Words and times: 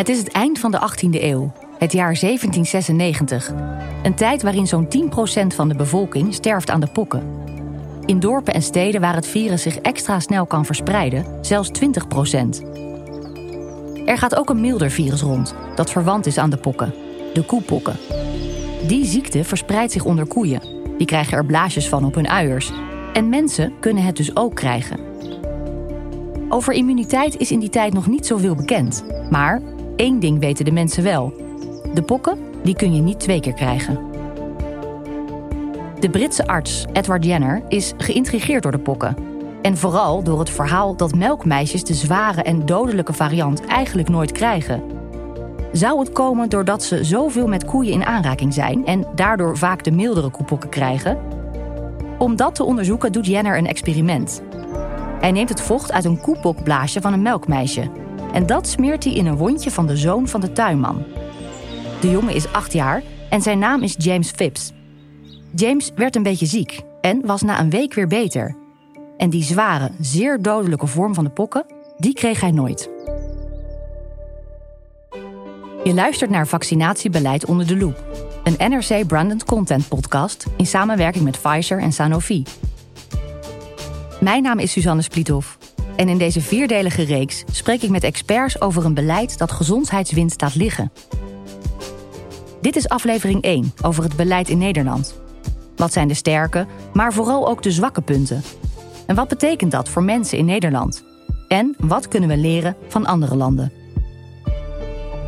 Het 0.00 0.08
is 0.08 0.18
het 0.18 0.28
eind 0.28 0.58
van 0.58 0.70
de 0.70 0.78
18e 0.78 1.22
eeuw, 1.22 1.52
het 1.78 1.92
jaar 1.92 2.18
1796. 2.20 3.52
Een 4.02 4.14
tijd 4.14 4.42
waarin 4.42 4.66
zo'n 4.66 4.88
10% 5.44 5.46
van 5.54 5.68
de 5.68 5.74
bevolking 5.74 6.34
sterft 6.34 6.70
aan 6.70 6.80
de 6.80 6.86
pokken. 6.86 7.22
In 8.04 8.20
dorpen 8.20 8.54
en 8.54 8.62
steden 8.62 9.00
waar 9.00 9.14
het 9.14 9.26
virus 9.26 9.62
zich 9.62 9.76
extra 9.76 10.20
snel 10.20 10.46
kan 10.46 10.64
verspreiden, 10.64 11.24
zelfs 11.40 11.70
20%. 11.70 11.82
Er 14.06 14.18
gaat 14.18 14.36
ook 14.36 14.50
een 14.50 14.60
milder 14.60 14.90
virus 14.90 15.20
rond, 15.20 15.54
dat 15.74 15.90
verwant 15.90 16.26
is 16.26 16.38
aan 16.38 16.50
de 16.50 16.56
pokken, 16.56 16.94
de 17.32 17.44
koepokken. 17.44 17.96
Die 18.86 19.04
ziekte 19.04 19.44
verspreidt 19.44 19.92
zich 19.92 20.04
onder 20.04 20.26
koeien. 20.26 20.62
Die 20.98 21.06
krijgen 21.06 21.36
er 21.36 21.46
blaasjes 21.46 21.88
van 21.88 22.04
op 22.04 22.14
hun 22.14 22.28
uiers. 22.28 22.72
En 23.12 23.28
mensen 23.28 23.72
kunnen 23.80 24.04
het 24.04 24.16
dus 24.16 24.36
ook 24.36 24.54
krijgen. 24.54 25.00
Over 26.48 26.72
immuniteit 26.72 27.36
is 27.36 27.50
in 27.50 27.60
die 27.60 27.68
tijd 27.68 27.92
nog 27.92 28.06
niet 28.06 28.26
zoveel 28.26 28.54
bekend. 28.54 29.04
Maar 29.30 29.62
één 30.00 30.20
ding 30.20 30.40
weten 30.40 30.64
de 30.64 30.72
mensen 30.72 31.02
wel. 31.02 31.32
De 31.94 32.02
pokken, 32.02 32.38
die 32.62 32.76
kun 32.76 32.94
je 32.94 33.00
niet 33.00 33.20
twee 33.20 33.40
keer 33.40 33.52
krijgen. 33.52 33.98
De 35.98 36.10
Britse 36.10 36.46
arts 36.46 36.84
Edward 36.92 37.24
Jenner 37.24 37.62
is 37.68 37.92
geïntrigeerd 37.96 38.62
door 38.62 38.72
de 38.72 38.78
pokken. 38.78 39.16
En 39.62 39.76
vooral 39.76 40.22
door 40.22 40.38
het 40.38 40.50
verhaal 40.50 40.96
dat 40.96 41.14
melkmeisjes 41.14 41.84
de 41.84 41.94
zware 41.94 42.42
en 42.42 42.66
dodelijke 42.66 43.12
variant 43.12 43.66
eigenlijk 43.66 44.08
nooit 44.08 44.32
krijgen. 44.32 44.82
Zou 45.72 45.98
het 45.98 46.12
komen 46.12 46.48
doordat 46.48 46.82
ze 46.82 47.04
zoveel 47.04 47.46
met 47.46 47.64
koeien 47.64 47.92
in 47.92 48.04
aanraking 48.04 48.54
zijn 48.54 48.86
en 48.86 49.06
daardoor 49.14 49.58
vaak 49.58 49.84
de 49.84 49.90
mildere 49.90 50.30
koepokken 50.30 50.70
krijgen? 50.70 51.18
Om 52.18 52.36
dat 52.36 52.54
te 52.54 52.64
onderzoeken 52.64 53.12
doet 53.12 53.26
Jenner 53.26 53.58
een 53.58 53.68
experiment. 53.68 54.42
Hij 55.20 55.32
neemt 55.32 55.48
het 55.48 55.60
vocht 55.60 55.92
uit 55.92 56.04
een 56.04 56.20
koepokblaasje 56.20 57.00
van 57.00 57.12
een 57.12 57.22
melkmeisje. 57.22 57.90
En 58.32 58.46
dat 58.46 58.68
smeert 58.68 59.04
hij 59.04 59.12
in 59.12 59.26
een 59.26 59.36
wondje 59.36 59.70
van 59.70 59.86
de 59.86 59.96
zoon 59.96 60.28
van 60.28 60.40
de 60.40 60.52
tuinman. 60.52 61.04
De 62.00 62.10
jongen 62.10 62.34
is 62.34 62.52
acht 62.52 62.72
jaar 62.72 63.02
en 63.30 63.42
zijn 63.42 63.58
naam 63.58 63.82
is 63.82 63.94
James 63.98 64.30
Phipps. 64.30 64.72
James 65.54 65.90
werd 65.94 66.16
een 66.16 66.22
beetje 66.22 66.46
ziek 66.46 66.80
en 67.00 67.26
was 67.26 67.42
na 67.42 67.60
een 67.60 67.70
week 67.70 67.94
weer 67.94 68.06
beter. 68.06 68.56
En 69.16 69.30
die 69.30 69.42
zware, 69.42 69.90
zeer 70.00 70.42
dodelijke 70.42 70.86
vorm 70.86 71.14
van 71.14 71.24
de 71.24 71.30
pokken, 71.30 71.64
die 71.98 72.14
kreeg 72.14 72.40
hij 72.40 72.50
nooit. 72.50 72.90
Je 75.84 75.94
luistert 75.94 76.30
naar 76.30 76.46
Vaccinatiebeleid 76.46 77.44
onder 77.44 77.66
de 77.66 77.76
loep. 77.76 78.04
Een 78.44 78.70
NRC 78.70 79.06
Branded 79.06 79.44
Content 79.44 79.88
podcast 79.88 80.46
in 80.56 80.66
samenwerking 80.66 81.24
met 81.24 81.38
Pfizer 81.42 81.78
en 81.78 81.92
Sanofi. 81.92 82.42
Mijn 84.20 84.42
naam 84.42 84.58
is 84.58 84.72
Suzanne 84.72 85.02
Splithoff. 85.02 85.59
En 86.00 86.08
in 86.08 86.18
deze 86.18 86.40
vierdelige 86.40 87.02
reeks 87.02 87.44
spreek 87.50 87.82
ik 87.82 87.90
met 87.90 88.04
experts 88.04 88.60
over 88.60 88.84
een 88.84 88.94
beleid 88.94 89.38
dat 89.38 89.52
gezondheidswinst 89.52 90.40
laat 90.40 90.54
liggen. 90.54 90.92
Dit 92.60 92.76
is 92.76 92.88
aflevering 92.88 93.42
1 93.42 93.72
over 93.82 94.02
het 94.02 94.16
beleid 94.16 94.48
in 94.48 94.58
Nederland. 94.58 95.20
Wat 95.76 95.92
zijn 95.92 96.08
de 96.08 96.14
sterke, 96.14 96.66
maar 96.92 97.12
vooral 97.12 97.48
ook 97.48 97.62
de 97.62 97.70
zwakke 97.70 98.00
punten? 98.00 98.42
En 99.06 99.14
wat 99.14 99.28
betekent 99.28 99.70
dat 99.70 99.88
voor 99.88 100.02
mensen 100.02 100.38
in 100.38 100.44
Nederland? 100.44 101.04
En 101.48 101.74
wat 101.78 102.08
kunnen 102.08 102.28
we 102.28 102.36
leren 102.36 102.76
van 102.88 103.06
andere 103.06 103.36
landen? 103.36 103.72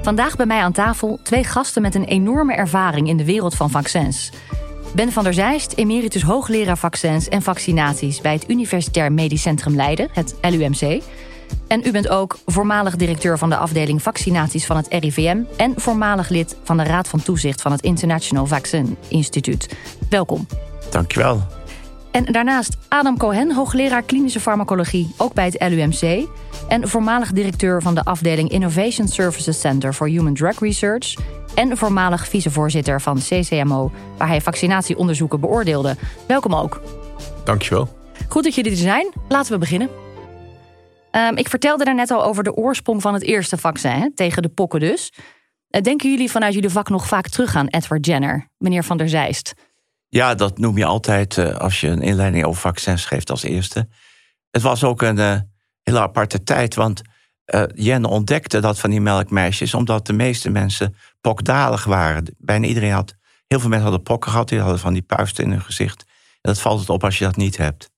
Vandaag 0.03 0.37
bij 0.37 0.47
mij 0.47 0.61
aan 0.61 0.73
tafel 0.73 1.19
twee 1.23 1.45
gasten 1.45 1.83
met 1.83 1.95
een 1.95 2.05
enorme 2.05 2.55
ervaring 2.55 3.09
in 3.09 3.17
de 3.17 3.25
wereld 3.25 3.55
van 3.55 3.71
vaccins. 3.71 4.33
Ben 4.95 5.13
van 5.13 5.25
der 5.25 5.35
Zijst, 5.35 5.73
emeritus 5.73 6.23
hoogleraar 6.23 6.79
vaccins 6.79 7.29
en 7.29 7.43
vaccinaties 7.43 8.21
bij 8.21 8.33
het 8.33 8.51
Universitair 8.51 9.13
Medisch 9.13 9.43
Centrum 9.43 9.77
Leiden, 9.77 10.09
het 10.13 10.35
LUMC. 10.43 11.03
En 11.67 11.83
u 11.85 11.91
bent 11.91 12.09
ook 12.09 12.39
voormalig 12.47 12.97
directeur 12.97 13.39
van 13.39 13.51
de 13.51 13.57
afdeling 13.57 14.03
vaccinaties 14.03 14.67
van 14.67 14.77
het 14.77 14.87
RIVM 14.91 15.43
en 15.57 15.73
voormalig 15.77 16.29
lid 16.29 16.57
van 16.63 16.77
de 16.77 16.83
Raad 16.83 17.09
van 17.09 17.23
Toezicht 17.23 17.63
van 17.63 17.73
het 17.73 17.81
International 17.81 18.47
Vaccine 18.47 18.89
Instituut. 19.09 19.77
Welkom. 20.09 20.47
Dankjewel. 20.91 21.62
En 22.13 22.25
daarnaast 22.25 22.77
Adam 22.89 23.17
Cohen, 23.17 23.53
hoogleraar 23.53 24.03
klinische 24.03 24.41
farmacologie, 24.41 25.15
ook 25.17 25.35
bij 25.35 25.45
het 25.45 25.71
LUMC. 25.71 26.29
En 26.69 26.89
voormalig 26.89 27.33
directeur 27.33 27.83
van 27.83 27.95
de 27.95 28.05
afdeling 28.05 28.51
Innovation 28.51 29.09
Services 29.09 29.61
Center 29.61 29.93
for 29.93 30.09
Human 30.09 30.35
Drug 30.35 30.59
Research. 30.59 31.15
En 31.55 31.77
voormalig 31.77 32.29
vicevoorzitter 32.29 33.01
van 33.01 33.19
CCMO, 33.19 33.91
waar 34.19 34.29
hij 34.29 34.41
vaccinatieonderzoeken 34.41 35.41
beoordeelde. 35.41 35.97
Welkom 36.27 36.55
ook. 36.55 36.83
Dankjewel. 37.45 37.89
Goed 38.29 38.45
dat 38.45 38.55
jullie 38.55 38.71
er 38.71 38.77
zijn. 38.77 39.13
Laten 39.29 39.53
we 39.53 39.59
beginnen. 39.59 39.89
Um, 41.13 41.37
ik 41.37 41.49
vertelde 41.49 41.85
daarnet 41.85 42.11
al 42.11 42.25
over 42.25 42.45
de 42.45 42.55
oorsprong 42.55 43.03
van 43.03 43.15
het 43.15 43.23
eerste 43.23 43.57
vaccin, 43.57 43.91
hè, 43.91 44.15
tegen 44.15 44.43
de 44.43 44.49
pokken 44.49 44.81
dus. 44.81 45.13
Uh, 45.71 45.81
denken 45.83 46.11
jullie 46.11 46.31
vanuit 46.31 46.55
jullie 46.55 46.71
vak 46.71 46.89
nog 46.89 47.07
vaak 47.07 47.29
terug 47.29 47.57
aan 47.57 47.67
Edward 47.67 48.07
Jenner, 48.07 48.49
meneer 48.59 48.85
Van 48.85 48.97
der 48.97 49.09
Zijst? 49.09 49.55
Ja, 50.15 50.35
dat 50.35 50.59
noem 50.59 50.79
je 50.79 50.85
altijd 50.85 51.37
uh, 51.37 51.57
als 51.57 51.81
je 51.81 51.89
een 51.89 52.03
inleiding 52.03 52.45
over 52.45 52.61
vaccins 52.61 53.05
geeft 53.05 53.31
als 53.31 53.43
eerste. 53.43 53.89
Het 54.51 54.63
was 54.63 54.85
ook 54.85 55.03
een 55.03 55.17
uh, 55.17 55.39
hele 55.83 56.01
aparte 56.01 56.43
tijd, 56.43 56.75
want 56.75 57.03
uh, 57.55 57.63
Jenner 57.75 58.11
ontdekte 58.11 58.61
dat 58.61 58.79
van 58.79 58.91
die 58.91 59.01
melkmeisjes, 59.01 59.75
omdat 59.75 60.07
de 60.07 60.13
meeste 60.13 60.51
mensen 60.51 60.97
pokdalig 61.21 61.85
waren. 61.85 62.35
Bijna 62.39 62.67
iedereen 62.67 62.93
had, 62.93 63.15
heel 63.47 63.61
veel 63.61 63.69
mensen 63.69 63.89
hadden 63.89 64.07
pokken 64.07 64.31
gehad, 64.31 64.49
die 64.49 64.59
hadden 64.59 64.79
van 64.79 64.93
die 64.93 65.03
puisten 65.03 65.45
in 65.45 65.51
hun 65.51 65.63
gezicht. 65.63 66.05
En 66.31 66.53
dat 66.53 66.61
valt 66.61 66.81
het 66.81 66.91
op 66.91 67.05
als 67.05 67.19
je 67.19 67.25
dat 67.25 67.37
niet 67.37 67.57
hebt. 67.57 67.91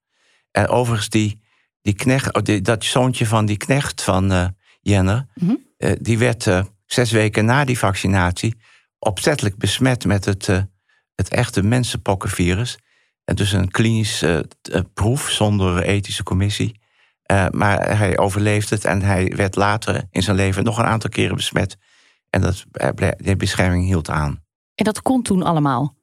En 0.51 0.69
overigens, 0.69 1.09
die, 1.09 1.41
die 1.83 1.95
knecht, 1.95 2.35
oh, 2.35 2.43
die, 2.43 2.61
dat 2.61 2.85
zoontje 2.85 3.27
van 3.27 3.47
die 3.47 3.57
knecht 3.57 4.03
van 4.03 4.55
Jenner, 4.81 5.27
mm 5.35 5.49
-hmm. 5.49 5.67
uh, 5.79 5.93
die 6.01 6.19
werd 6.19 6.49
zes 6.87 7.11
weken 7.11 7.45
na 7.45 7.65
die 7.65 7.79
vaccinatie 7.79 8.57
opzettelijk 8.99 9.57
besmet 9.57 10.05
met 10.05 10.25
het, 10.25 10.67
het 11.15 11.29
echte 11.29 11.63
mensenpokkenvirus. 11.63 12.79
En 13.25 13.37
dus 13.37 13.53
een 13.53 13.71
klinisch 13.71 14.25
proef 14.95 15.31
zonder 15.31 15.83
ethische 15.83 16.23
commissie. 16.23 16.81
maar 17.51 17.97
hij 17.99 18.19
overleefde 18.19 18.75
het 18.75 18.85
en 18.85 19.03
hij 19.03 19.33
werd 19.37 19.57
later 19.57 20.05
in 20.11 20.23
zijn 20.23 20.37
leven 20.37 20.65
nog 20.65 20.79
een 20.79 20.85
aantal 20.85 21.11
keren 21.11 21.37
besmet. 21.37 21.77
En 22.31 22.41
dat, 22.41 22.65
de 23.17 23.37
bescherming 23.37 23.85
hield 23.85 24.11
aan. 24.11 24.43
En 24.75 24.85
dat 24.85 25.03
kon 25.03 25.23
toen 25.23 25.43
allemaal? 25.43 25.95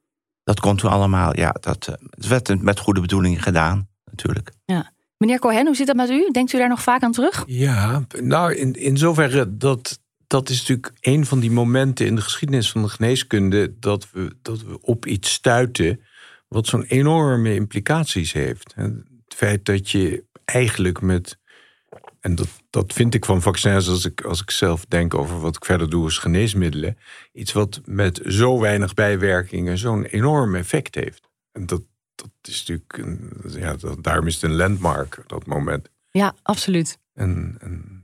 Dat 0.44 0.60
kon 0.60 0.76
toen 0.76 0.90
allemaal, 0.90 1.36
ja. 1.36 1.54
Dat, 1.60 1.96
het 2.10 2.26
werd 2.26 2.62
met 2.62 2.78
goede 2.78 3.00
bedoelingen 3.00 3.42
gedaan, 3.42 3.88
natuurlijk. 4.04 4.52
Ja. 4.64 4.92
Meneer 5.16 5.38
Cohen, 5.38 5.66
hoe 5.66 5.76
zit 5.76 5.86
dat 5.86 5.96
met 5.96 6.10
u? 6.10 6.30
Denkt 6.30 6.52
u 6.52 6.58
daar 6.58 6.68
nog 6.68 6.82
vaak 6.82 7.02
aan 7.02 7.12
terug? 7.12 7.44
Ja, 7.46 8.06
nou, 8.20 8.54
in, 8.54 8.72
in 8.72 8.96
zoverre 8.96 9.56
dat. 9.56 10.00
Dat 10.32 10.48
is 10.48 10.58
natuurlijk 10.58 10.92
een 11.00 11.26
van 11.26 11.40
die 11.40 11.50
momenten 11.50 12.06
in 12.06 12.14
de 12.14 12.20
geschiedenis 12.20 12.70
van 12.70 12.82
de 12.82 12.88
geneeskunde 12.88 13.78
dat 13.78 14.10
we, 14.10 14.36
dat 14.42 14.62
we 14.62 14.80
op 14.80 15.06
iets 15.06 15.32
stuiten 15.32 16.00
wat 16.48 16.66
zo'n 16.66 16.82
enorme 16.82 17.54
implicaties 17.54 18.32
heeft. 18.32 18.74
Het 18.74 19.04
feit 19.28 19.64
dat 19.64 19.90
je 19.90 20.24
eigenlijk 20.44 21.00
met 21.00 21.38
en 22.20 22.34
dat, 22.34 22.48
dat 22.70 22.92
vind 22.92 23.14
ik 23.14 23.24
van 23.24 23.42
vaccins 23.42 23.88
als 23.88 24.04
ik, 24.04 24.20
als 24.20 24.42
ik 24.42 24.50
zelf 24.50 24.84
denk 24.84 25.14
over 25.14 25.40
wat 25.40 25.56
ik 25.56 25.64
verder 25.64 25.90
doe 25.90 26.04
als 26.04 26.18
geneesmiddelen. 26.18 26.98
Iets 27.32 27.52
wat 27.52 27.80
met 27.84 28.20
zo 28.26 28.60
weinig 28.60 28.94
bijwerkingen 28.94 29.78
zo'n 29.78 30.04
enorm 30.04 30.54
effect 30.54 30.94
heeft. 30.94 31.28
En 31.50 31.66
dat, 31.66 31.82
dat 32.14 32.30
is 32.42 32.58
natuurlijk, 32.58 32.98
een, 32.98 33.60
ja, 33.60 33.74
dat, 33.74 34.02
daarom 34.02 34.26
is 34.26 34.34
het 34.34 34.42
een 34.42 34.56
landmark, 34.56 35.22
dat 35.26 35.46
moment. 35.46 35.88
Ja, 36.10 36.34
absoluut. 36.42 36.98
En, 37.14 37.56
en 37.60 38.01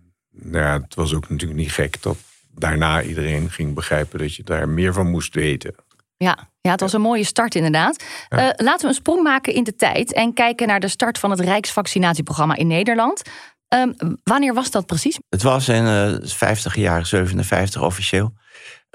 ja, 0.53 0.81
het 0.81 0.95
was 0.95 1.15
ook 1.15 1.29
natuurlijk 1.29 1.61
niet 1.61 1.73
gek 1.73 2.03
dat 2.03 2.17
daarna 2.55 3.03
iedereen 3.03 3.51
ging 3.51 3.75
begrijpen 3.75 4.19
dat 4.19 4.35
je 4.35 4.43
daar 4.43 4.69
meer 4.69 4.93
van 4.93 5.11
moest 5.11 5.35
weten. 5.35 5.75
Ja, 6.17 6.49
ja 6.61 6.71
het 6.71 6.81
was 6.81 6.93
een 6.93 7.01
mooie 7.01 7.25
start 7.25 7.55
inderdaad. 7.55 8.05
Ja. 8.29 8.39
Uh, 8.39 8.51
laten 8.57 8.81
we 8.81 8.89
een 8.89 8.95
sprong 8.95 9.23
maken 9.23 9.55
in 9.55 9.65
de 9.65 9.77
tijd 9.77 10.13
en 10.13 10.33
kijken 10.33 10.67
naar 10.67 10.81
de 10.81 10.89
start 10.89 11.19
van 11.19 11.31
het 11.31 11.41
Rijksvaccinatieprogramma 11.41 12.57
in 12.57 12.67
Nederland. 12.67 13.23
Um, 13.69 13.95
wanneer 14.25 14.55
was 14.55 14.71
dat 14.71 14.87
precies? 14.87 15.19
Het 15.29 15.43
was 15.43 15.69
in 15.69 15.85
uh, 15.85 16.15
50 16.23 16.77
jaar, 16.77 17.07
57 17.07 17.83
officieel. 17.83 18.33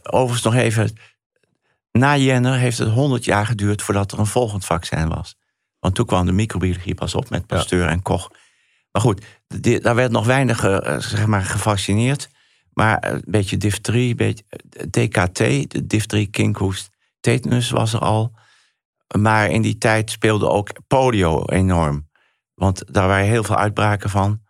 Overigens 0.03 0.43
nog 0.43 0.55
even, 0.55 0.97
na 1.91 2.17
Jenner 2.17 2.57
heeft 2.57 2.77
het 2.77 2.89
100 2.89 3.25
jaar 3.25 3.45
geduurd 3.45 3.81
voordat 3.81 4.11
er 4.11 4.19
een 4.19 4.25
volgend 4.25 4.65
vaccin 4.65 5.09
was. 5.09 5.35
Want 5.79 5.95
toen 5.95 6.05
kwam 6.05 6.25
de 6.25 6.31
microbiologie 6.31 6.95
pas 6.95 7.15
op 7.15 7.29
met 7.29 7.47
Pasteur 7.47 7.83
ja. 7.83 7.89
en 7.89 8.01
Koch. 8.01 8.31
Maar 8.93 9.01
goed, 9.01 9.25
daar 9.81 9.95
werd 9.95 10.11
nog 10.11 10.25
weinig 10.25 10.63
uh, 10.65 10.99
zeg 10.99 11.25
maar, 11.25 11.41
gevaccineerd. 11.41 12.29
Maar 12.73 13.11
een 13.13 13.23
beetje 13.27 13.57
difterie, 13.57 14.09
een 14.09 14.15
beetje 14.15 14.43
DKT, 14.89 15.37
de 15.71 15.85
difterie, 15.85 16.27
kinkhoest, 16.27 16.89
tetanus 17.19 17.69
was 17.69 17.93
er 17.93 17.99
al. 17.99 18.35
Maar 19.17 19.49
in 19.49 19.61
die 19.61 19.77
tijd 19.77 20.11
speelde 20.11 20.49
ook 20.49 20.69
polio 20.87 21.45
enorm. 21.45 22.09
Want 22.53 22.93
daar 22.93 23.07
waren 23.07 23.25
heel 23.25 23.43
veel 23.43 23.55
uitbraken 23.55 24.09
van. 24.09 24.41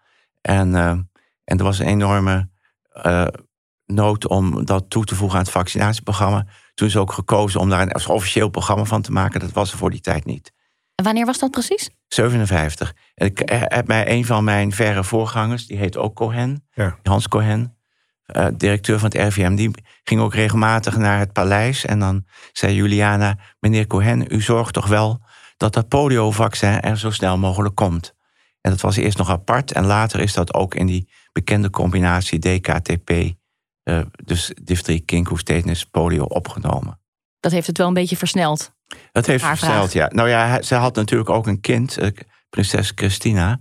En, 0.41 0.75
en 1.43 1.57
er 1.57 1.63
was 1.63 1.79
een 1.79 1.87
enorme 1.87 2.49
nood 3.85 4.27
om 4.27 4.65
dat 4.65 4.89
toe 4.89 5.05
te 5.05 5.15
voegen 5.15 5.37
aan 5.37 5.43
het 5.43 5.53
vaccinatieprogramma. 5.53 6.45
Toen 6.73 6.87
is 6.87 6.97
ook 6.97 7.11
gekozen 7.11 7.59
om 7.59 7.69
daar 7.69 7.81
een 7.81 8.07
officieel 8.07 8.49
programma 8.49 8.83
van 8.83 9.01
te 9.01 9.11
maken. 9.11 9.39
Dat 9.39 9.51
was 9.51 9.71
er 9.71 9.77
voor 9.77 9.89
die 9.89 10.01
tijd 10.01 10.25
niet. 10.25 10.51
En 10.95 11.03
wanneer 11.03 11.25
was 11.25 11.39
dat 11.39 11.51
precies? 11.51 11.89
57. 12.13 12.95
En 13.15 13.25
ik 13.25 13.41
heb 13.69 13.87
mij 13.87 14.09
een 14.09 14.25
van 14.25 14.43
mijn 14.43 14.71
verre 14.71 15.03
voorgangers, 15.03 15.67
die 15.67 15.77
heet 15.77 15.97
ook 15.97 16.15
Cohen, 16.15 16.67
ja. 16.73 16.97
Hans 17.03 17.27
Cohen. 17.27 17.77
eh, 18.23 18.47
directeur 18.57 18.99
van 18.99 19.09
het 19.13 19.27
RVM, 19.27 19.55
die 19.55 19.71
ging 20.03 20.21
ook 20.21 20.33
regelmatig 20.33 20.97
naar 20.97 21.19
het 21.19 21.33
paleis. 21.33 21.85
En 21.85 21.99
dan 21.99 22.25
zei 22.51 22.75
Juliana, 22.75 23.37
meneer 23.59 23.87
Cohen, 23.87 24.33
u 24.33 24.41
zorgt 24.41 24.73
toch 24.73 24.87
wel 24.87 25.21
dat 25.57 25.73
dat 25.73 25.87
poliovaccin 25.87 26.81
er 26.81 26.97
zo 26.97 27.11
snel 27.11 27.37
mogelijk 27.37 27.75
komt. 27.75 28.13
En 28.61 28.71
dat 28.71 28.81
was 28.81 28.95
eerst 28.95 29.17
nog 29.17 29.29
apart 29.29 29.71
en 29.71 29.85
later 29.85 30.19
is 30.19 30.33
dat 30.33 30.53
ook 30.53 30.75
in 30.75 30.85
die 30.85 31.09
bekende 31.31 31.69
combinatie 31.69 32.39
DKTP, 32.39 33.11
uh, 33.83 34.01
dus 34.23 34.51
difterie, 34.63 34.99
kinkhoest, 34.99 35.45
tetanus, 35.45 35.85
polio 35.85 36.23
opgenomen. 36.23 36.99
Dat 37.39 37.51
heeft 37.51 37.67
het 37.67 37.77
wel 37.77 37.87
een 37.87 37.93
beetje 37.93 38.17
versneld. 38.17 38.73
Dat 39.11 39.25
heeft 39.25 39.45
versneld, 39.45 39.93
ja. 39.93 40.07
Nou 40.13 40.29
ja, 40.29 40.61
ze 40.61 40.75
had 40.75 40.95
natuurlijk 40.95 41.29
ook 41.29 41.47
een 41.47 41.61
kind, 41.61 41.99
uh, 42.01 42.07
prinses 42.49 42.91
Christina, 42.95 43.59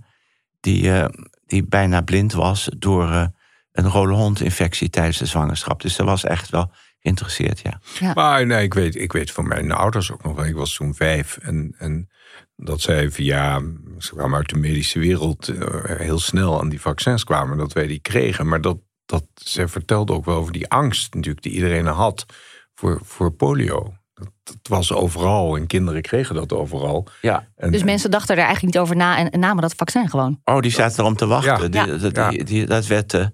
die, 0.59 0.83
uh, 0.83 1.05
die 1.45 1.65
bijna 1.65 2.01
blind 2.01 2.33
was 2.33 2.69
door 2.77 3.31
een 3.71 3.89
rode 3.89 4.13
hondinfectie 4.13 4.89
tijdens 4.89 5.17
de 5.17 5.25
zwangerschap. 5.25 5.81
Dus 5.81 5.93
ze 5.93 6.03
was 6.03 6.23
echt 6.23 6.49
wel 6.49 6.71
geïnteresseerd, 6.99 7.59
ja. 7.59 7.79
ja. 7.99 8.13
Maar 8.13 8.45
nee, 8.45 8.63
ik 8.63 8.73
weet, 8.73 8.95
ik 8.95 9.11
weet 9.11 9.31
van 9.31 9.47
mijn 9.47 9.71
ouders 9.71 10.11
ook 10.11 10.23
nog 10.23 10.35
wel. 10.35 10.45
Ik 10.45 10.55
was 10.55 10.75
toen 10.75 10.95
vijf 10.95 11.37
en, 11.37 11.75
en 11.77 12.09
dat 12.55 12.81
zij 12.81 13.11
via, 13.11 13.61
ze 13.97 14.13
kwamen 14.13 14.37
uit 14.37 14.49
de 14.49 14.57
medische 14.57 14.99
wereld 14.99 15.53
heel 15.83 16.19
snel 16.19 16.59
aan 16.59 16.69
die 16.69 16.81
vaccins 16.81 17.23
kwamen, 17.23 17.57
dat 17.57 17.73
wij 17.73 17.87
die 17.87 17.99
kregen. 17.99 18.47
Maar 18.47 18.61
dat, 18.61 18.77
dat 19.05 19.25
ze 19.33 19.67
vertelde 19.67 20.13
ook 20.13 20.25
wel 20.25 20.37
over 20.37 20.53
die 20.53 20.69
angst 20.69 21.13
natuurlijk 21.13 21.43
die 21.43 21.53
iedereen 21.53 21.85
had 21.85 22.25
voor, 22.73 23.01
voor 23.03 23.31
polio. 23.31 23.93
Dat, 24.43 24.57
was 24.61 24.91
overal 24.91 25.55
en 25.55 25.67
kinderen 25.67 26.01
kregen 26.01 26.35
dat 26.35 26.53
overal. 26.53 27.07
Ja. 27.21 27.47
dus 27.55 27.83
mensen 27.83 28.11
dachten 28.11 28.35
er 28.35 28.43
eigenlijk 28.43 28.73
niet 28.73 28.83
over 28.83 28.95
na 28.95 29.17
en, 29.17 29.39
namen 29.39 29.61
dat 29.61 29.73
vaccin 29.73 30.09
gewoon. 30.09 30.39
Oh, 30.43 30.59
die 30.59 30.71
zaten 30.71 30.99
erom 30.99 31.15
te 31.15 31.25
wachten. 31.25 31.71
Ja. 31.71 31.85
Die, 31.85 32.11
die, 32.11 32.43
die, 32.43 32.65
dat 32.65 32.87
werd, 32.87 33.13
uh, 33.13 33.25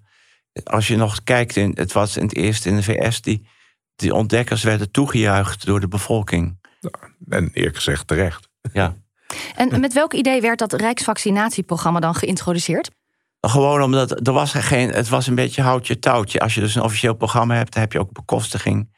als 0.63 0.87
je 0.87 0.95
nog 0.95 1.23
kijkt, 1.23 1.55
in, 1.55 1.71
het 1.75 1.91
was 1.91 2.17
in 2.17 2.23
het 2.23 2.35
eerste 2.35 2.69
in 2.69 2.75
de 2.75 2.83
VS, 2.83 3.21
die, 3.21 3.47
die 3.95 4.13
ontdekkers 4.13 4.63
werden 4.63 4.91
toegejuicht 4.91 5.65
door 5.65 5.79
de 5.79 5.87
bevolking. 5.87 6.59
en 7.29 7.49
eerlijk 7.53 7.75
gezegd 7.75 8.07
terecht. 8.07 8.49
Ja. 8.73 8.95
En 9.55 9.79
met 9.79 9.93
welk 9.93 10.13
idee 10.13 10.41
werd 10.41 10.59
dat 10.59 10.73
Rijksvaccinatieprogramma 10.73 11.99
dan 11.99 12.15
geïntroduceerd? 12.15 12.89
Gewoon 13.41 13.81
omdat 13.81 14.27
er 14.27 14.33
was 14.33 14.51
geen, 14.53 14.89
het 14.89 15.09
was 15.09 15.27
een 15.27 15.35
beetje 15.35 15.61
houtje 15.61 15.99
touwtje. 15.99 16.39
Als 16.39 16.53
je 16.53 16.61
dus 16.61 16.75
een 16.75 16.81
officieel 16.81 17.13
programma 17.13 17.55
hebt, 17.55 17.73
dan 17.73 17.81
heb 17.81 17.91
je 17.91 17.99
ook 17.99 18.11
bekostiging. 18.11 18.89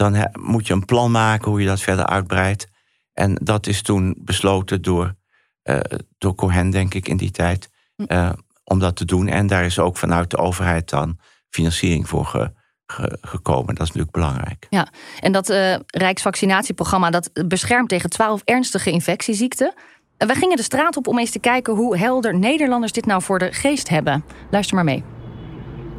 Dan 0.00 0.30
moet 0.40 0.66
je 0.66 0.72
een 0.72 0.84
plan 0.84 1.10
maken 1.10 1.50
hoe 1.50 1.60
je 1.60 1.66
dat 1.66 1.80
verder 1.80 2.06
uitbreidt. 2.06 2.68
En 3.12 3.34
dat 3.42 3.66
is 3.66 3.82
toen 3.82 4.14
besloten 4.18 4.82
door, 4.82 5.14
uh, 5.64 5.80
door 6.18 6.34
Cohen, 6.34 6.70
denk 6.70 6.94
ik, 6.94 7.08
in 7.08 7.16
die 7.16 7.30
tijd. 7.30 7.70
Uh, 7.96 8.30
om 8.64 8.78
dat 8.78 8.96
te 8.96 9.04
doen. 9.04 9.28
En 9.28 9.46
daar 9.46 9.64
is 9.64 9.78
ook 9.78 9.96
vanuit 9.96 10.30
de 10.30 10.36
overheid 10.36 10.90
dan 10.90 11.18
financiering 11.50 12.08
voor 12.08 12.26
ge, 12.26 12.52
ge, 12.86 13.18
gekomen. 13.20 13.74
Dat 13.74 13.86
is 13.86 13.86
natuurlijk 13.86 14.12
belangrijk. 14.12 14.66
Ja, 14.70 14.88
en 15.20 15.32
dat 15.32 15.50
uh, 15.50 15.76
Rijksvaccinatieprogramma 15.86 17.10
dat 17.10 17.30
beschermt 17.46 17.88
tegen 17.88 18.10
twaalf 18.10 18.42
ernstige 18.44 18.90
infectieziekten. 18.90 19.74
We 20.16 20.34
gingen 20.34 20.56
de 20.56 20.62
straat 20.62 20.96
op 20.96 21.06
om 21.06 21.18
eens 21.18 21.30
te 21.30 21.38
kijken 21.38 21.74
hoe 21.74 21.96
helder 21.96 22.38
Nederlanders 22.38 22.92
dit 22.92 23.06
nou 23.06 23.22
voor 23.22 23.38
de 23.38 23.52
geest 23.52 23.88
hebben. 23.88 24.24
Luister 24.50 24.74
maar 24.74 24.84
mee. 24.84 25.04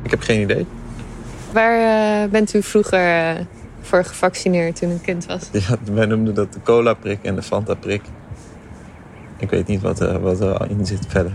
Ik 0.04 0.12
heb 0.12 0.22
geen 0.22 0.42
idee. 0.42 0.66
Waar 1.52 2.24
uh, 2.24 2.32
bent 2.32 2.54
u 2.54 2.64
vroeger 2.64 3.48
voor 3.82 4.04
gevaccineerd 4.04 4.76
toen 4.76 4.90
een 4.90 5.02
kind 5.02 5.26
was? 5.26 5.50
Ja, 5.52 5.78
wij 5.94 6.06
noemden 6.06 6.34
dat 6.34 6.54
de 6.54 6.62
cola-prik 6.64 7.20
en 7.24 7.36
de 7.36 7.42
Fanta-prik. 7.42 8.02
Ik 9.38 9.50
weet 9.50 9.68
niet 9.68 9.82
wat, 9.82 10.02
uh, 10.02 10.16
wat 10.16 10.40
er 10.40 10.70
in 10.70 10.86
zit 10.86 11.06
verder. 11.08 11.32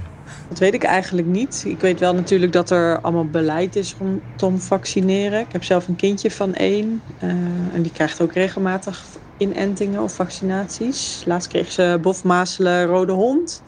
Dat 0.48 0.58
weet 0.58 0.74
ik 0.74 0.82
eigenlijk 0.82 1.26
niet. 1.26 1.64
Ik 1.66 1.80
weet 1.80 2.00
wel 2.00 2.14
natuurlijk 2.14 2.52
dat 2.52 2.70
er 2.70 3.00
allemaal 3.00 3.26
beleid 3.26 3.76
is 3.76 3.96
rondom 3.98 4.60
vaccineren. 4.60 5.40
Ik 5.40 5.52
heb 5.52 5.64
zelf 5.64 5.88
een 5.88 5.96
kindje 5.96 6.30
van 6.30 6.54
één. 6.54 7.02
en 7.72 7.82
die 7.82 7.92
krijgt 7.92 8.20
ook 8.20 8.32
regelmatig 8.32 9.04
inentingen 9.36 10.02
of 10.02 10.14
vaccinaties. 10.14 11.22
Laatst 11.26 11.48
kreeg 11.48 11.72
ze 11.72 11.98
bofmazelen, 12.02 12.86
rode 12.86 13.12
hond. 13.12 13.62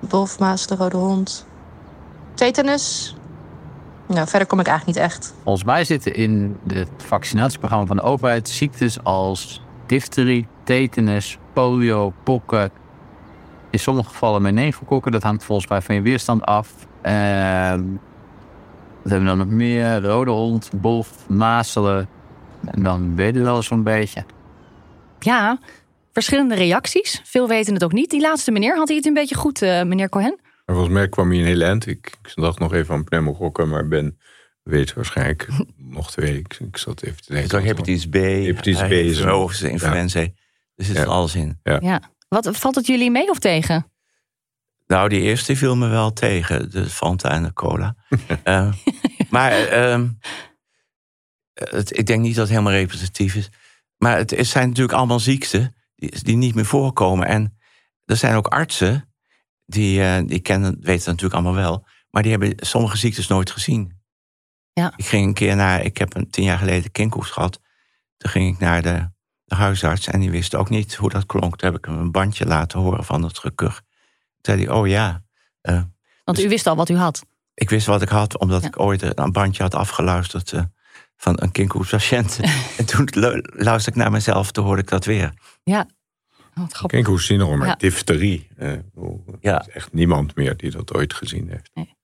Bofmazelen, 0.00 0.78
rode 0.78 0.96
hond. 0.96 1.46
Tetanus. 2.34 3.15
Nou, 4.08 4.28
verder 4.28 4.48
kom 4.48 4.60
ik 4.60 4.66
eigenlijk 4.66 4.98
niet 4.98 5.06
echt. 5.06 5.34
Volgens 5.42 5.64
mij 5.64 5.84
zitten 5.84 6.14
in 6.14 6.56
het 6.66 6.88
vaccinatieprogramma 6.96 7.86
van 7.86 7.96
de 7.96 8.02
overheid 8.02 8.48
ziektes 8.48 9.02
als 9.02 9.62
difterie, 9.86 10.46
tetanus, 10.64 11.38
polio, 11.52 12.12
pokken. 12.22 12.70
In 13.70 13.78
sommige 13.78 14.08
gevallen 14.08 14.42
meningokokken. 14.42 15.12
Dat 15.12 15.22
hangt 15.22 15.44
volgens 15.44 15.68
mij 15.68 15.82
van 15.82 15.94
je 15.94 16.00
weerstand 16.00 16.44
af. 16.44 16.72
En 17.02 18.00
wat 19.02 19.10
hebben 19.10 19.30
we 19.30 19.36
dan 19.36 19.48
nog 19.48 19.56
meer? 19.56 20.02
Rode 20.02 20.30
hond, 20.30 20.70
bof, 20.74 21.28
mazelen. 21.28 22.08
En 22.64 22.82
dan 22.82 23.16
weet 23.16 23.34
je 23.34 23.40
wel 23.40 23.62
zo'n 23.62 23.82
beetje. 23.82 24.24
Ja, 25.18 25.58
verschillende 26.12 26.54
reacties. 26.54 27.20
Veel 27.24 27.48
weten 27.48 27.74
het 27.74 27.84
ook 27.84 27.92
niet. 27.92 28.10
Die 28.10 28.20
laatste 28.20 28.50
meneer, 28.50 28.76
had 28.76 28.88
hij 28.88 28.96
het 28.96 29.06
een 29.06 29.14
beetje 29.14 29.34
goed, 29.34 29.62
uh, 29.62 29.82
meneer 29.82 30.08
Cohen? 30.08 30.38
Volgens 30.74 30.94
mij 30.94 31.08
kwam 31.08 31.30
hij 31.30 31.38
een 31.38 31.44
hele 31.44 31.64
eind. 31.64 31.86
Ik, 31.86 32.06
ik 32.22 32.32
dacht 32.34 32.58
nog 32.58 32.72
even 32.72 32.94
aan 32.94 33.04
pneumokokken, 33.04 33.68
maar 33.68 33.88
Ben 33.88 34.18
weet 34.62 34.92
waarschijnlijk 34.92 35.48
nog 35.76 36.10
twee. 36.10 36.38
Ik, 36.38 36.56
ik 36.60 36.76
zat 36.76 37.02
even 37.02 37.22
te 37.22 37.32
denken. 37.32 37.62
hepatitis 37.62 38.08
B. 38.08 38.14
Hepatitis 38.14 38.82
B 38.82 38.90
is 38.90 39.20
een 39.20 39.70
influenza. 39.70 40.20
Ja. 40.20 40.28
Er 40.74 40.84
zit 40.84 40.96
ja. 40.96 41.04
alles 41.04 41.34
in. 41.34 41.60
Ja. 41.62 41.78
ja. 41.82 42.00
Wat 42.28 42.56
valt 42.56 42.74
het 42.74 42.86
jullie 42.86 43.10
mee 43.10 43.30
of 43.30 43.38
tegen? 43.38 43.90
Nou, 44.86 45.08
die 45.08 45.20
eerste 45.20 45.56
viel 45.56 45.76
me 45.76 45.88
wel 45.88 46.12
tegen. 46.12 46.70
De 46.70 46.86
Fanta 46.86 47.30
en 47.30 47.42
de 47.42 47.52
cola. 47.52 47.96
uh, 48.44 48.72
maar 49.30 49.72
uh, 49.72 50.02
het, 51.52 51.98
ik 51.98 52.06
denk 52.06 52.20
niet 52.20 52.34
dat 52.34 52.48
het 52.48 52.56
helemaal 52.56 52.78
representatief 52.78 53.34
is. 53.34 53.50
Maar 53.96 54.16
het, 54.16 54.30
het 54.30 54.46
zijn 54.46 54.68
natuurlijk 54.68 54.98
allemaal 54.98 55.20
ziekten 55.20 55.74
die, 55.94 56.22
die, 56.22 56.36
niet 56.36 56.54
meer 56.54 56.64
voorkomen. 56.64 57.26
En 57.26 57.58
er 58.04 58.16
zijn 58.16 58.34
ook 58.34 58.46
artsen, 58.46 59.14
die, 59.66 60.00
uh, 60.00 60.18
die 60.26 60.40
kennen, 60.40 60.76
weten 60.80 61.06
natuurlijk 61.06 61.34
allemaal 61.34 61.62
wel, 61.62 61.86
maar 62.10 62.22
die 62.22 62.30
hebben 62.30 62.54
sommige 62.56 62.96
ziektes 62.96 63.26
nooit 63.26 63.50
gezien. 63.50 64.00
Ja. 64.72 64.92
Ik 64.96 65.06
ging 65.06 65.26
een 65.26 65.34
keer 65.34 65.56
naar, 65.56 65.84
ik 65.84 65.98
heb 65.98 66.14
een 66.14 66.30
tien 66.30 66.44
jaar 66.44 66.58
geleden 66.58 66.90
kinkhoest 66.90 67.32
gehad. 67.32 67.60
Toen 68.16 68.30
ging 68.30 68.54
ik 68.54 68.58
naar 68.58 68.82
de, 68.82 69.10
de, 69.44 69.54
huisarts 69.54 70.06
en 70.06 70.20
die 70.20 70.30
wist 70.30 70.54
ook 70.54 70.68
niet 70.68 70.94
hoe 70.94 71.10
dat 71.10 71.26
klonk. 71.26 71.56
Toen 71.56 71.70
heb 71.70 71.78
ik 71.78 71.84
hem 71.84 71.98
een 71.98 72.10
bandje 72.10 72.46
laten 72.46 72.80
horen 72.80 73.04
van 73.04 73.22
het 73.22 73.38
gekuch. 73.38 73.74
Toen 74.40 74.56
zei 74.56 74.64
hij, 74.64 74.74
oh 74.74 74.86
ja. 74.86 75.22
Uh, 75.62 75.82
Want 76.24 76.36
dus, 76.36 76.46
u 76.46 76.48
wist 76.48 76.66
al 76.66 76.76
wat 76.76 76.88
u 76.88 76.96
had? 76.96 77.26
Ik 77.54 77.70
wist 77.70 77.86
wat 77.86 78.02
ik 78.02 78.08
had, 78.08 78.38
omdat 78.38 78.62
ja. 78.62 78.68
ik 78.68 78.78
ooit 78.78 79.18
een 79.18 79.32
bandje 79.32 79.62
had 79.62 79.74
afgeluisterd. 79.74 80.52
Uh, 80.52 80.62
van 81.16 81.34
een 81.42 81.52
kinkhoest-patiënt. 81.52 82.40
en 82.78 82.84
toen 82.84 83.08
luisterde 83.42 83.90
ik 83.90 83.94
naar 83.94 84.10
mezelf, 84.10 84.50
toen 84.50 84.64
hoorde 84.64 84.82
ik 84.82 84.88
dat 84.88 85.04
weer. 85.04 85.32
Ja. 85.62 85.86
Kinkhoest 86.86 87.26
syndroom, 87.26 87.58
maar 87.58 87.68
ja. 87.68 87.74
difterie. 87.74 88.48
Eh, 88.56 88.72
ja. 89.40 89.60
Er 89.60 89.68
is 89.68 89.74
echt 89.74 89.92
niemand 89.92 90.34
meer 90.34 90.56
die 90.56 90.70
dat 90.70 90.94
ooit 90.94 91.14
gezien 91.14 91.48
heeft. 91.48 91.70
Nee. 91.74 91.94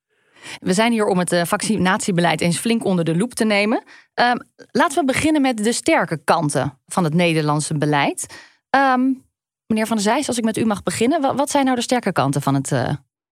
We 0.59 0.73
zijn 0.73 0.93
hier 0.93 1.07
om 1.07 1.19
het 1.19 1.33
uh, 1.33 1.45
vaccinatiebeleid 1.45 2.41
eens 2.41 2.59
flink 2.59 2.85
onder 2.85 3.05
de 3.05 3.17
loep 3.17 3.35
te 3.35 3.45
nemen. 3.45 3.83
Uh, 4.21 4.33
laten 4.71 4.99
we 4.99 5.05
beginnen 5.05 5.43
met 5.43 5.65
de 5.65 5.73
sterke 5.73 6.25
kanten 6.25 6.79
van 6.87 7.05
het 7.05 7.15
Nederlandse 7.15 7.79
beleid. 7.79 8.27
Um, 8.71 9.25
meneer 9.67 9.87
Van 9.87 9.97
der 9.97 10.05
Zijs, 10.05 10.29
als 10.29 10.39
ik 10.39 10.45
met 10.45 10.57
u 10.57 10.65
mag 10.65 10.83
beginnen. 10.83 11.21
Wat, 11.21 11.37
wat 11.37 11.51
zijn 11.51 11.65
nou 11.65 11.77
de 11.77 11.83
sterke 11.83 12.13
kanten 12.13 12.43
van 12.43 12.55
het 12.55 12.71
uh, 12.71 12.89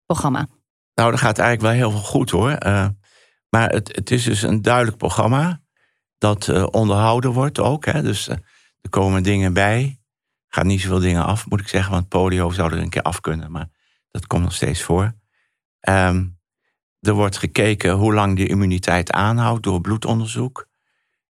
programma? 0.06 0.46
Nou, 0.94 1.10
dat 1.10 1.20
gaat 1.20 1.38
eigenlijk 1.38 1.68
wel 1.68 1.88
heel 1.88 1.98
veel 1.98 2.08
goed 2.08 2.30
hoor. 2.30 2.58
maar 3.48 3.70
het, 3.70 3.96
het 3.96 4.10
is 4.10 4.24
dus 4.24 4.42
een 4.42 4.62
duidelijk 4.62 4.96
programma 4.96 5.60
dat 6.18 6.48
uh, 6.48 6.66
onderhouden 6.70 7.32
wordt 7.32 7.58
ook. 7.58 7.84
Hè. 7.84 8.02
Dus 8.02 8.28
uh, 8.28 8.34
er 8.80 8.90
komen 8.90 9.22
dingen 9.22 9.52
bij. 9.52 10.00
Gaat 10.48 10.64
niet 10.64 10.80
zoveel 10.80 11.00
dingen 11.00 11.24
af, 11.24 11.48
moet 11.48 11.60
ik 11.60 11.68
zeggen. 11.68 11.92
Want 11.92 12.08
polio 12.08 12.50
zou 12.50 12.72
er 12.72 12.78
een 12.78 12.88
keer 12.88 13.02
af 13.02 13.20
kunnen. 13.20 13.50
Maar 13.50 13.68
dat 14.10 14.26
komt 14.26 14.42
nog 14.42 14.54
steeds 14.54 14.82
voor. 14.82 15.14
Um, 15.80 16.38
er 17.00 17.12
wordt 17.12 17.36
gekeken 17.36 17.92
hoe 17.92 18.14
lang 18.14 18.36
die 18.36 18.48
immuniteit 18.48 19.12
aanhoudt 19.12 19.62
door 19.62 19.80
bloedonderzoek. 19.80 20.68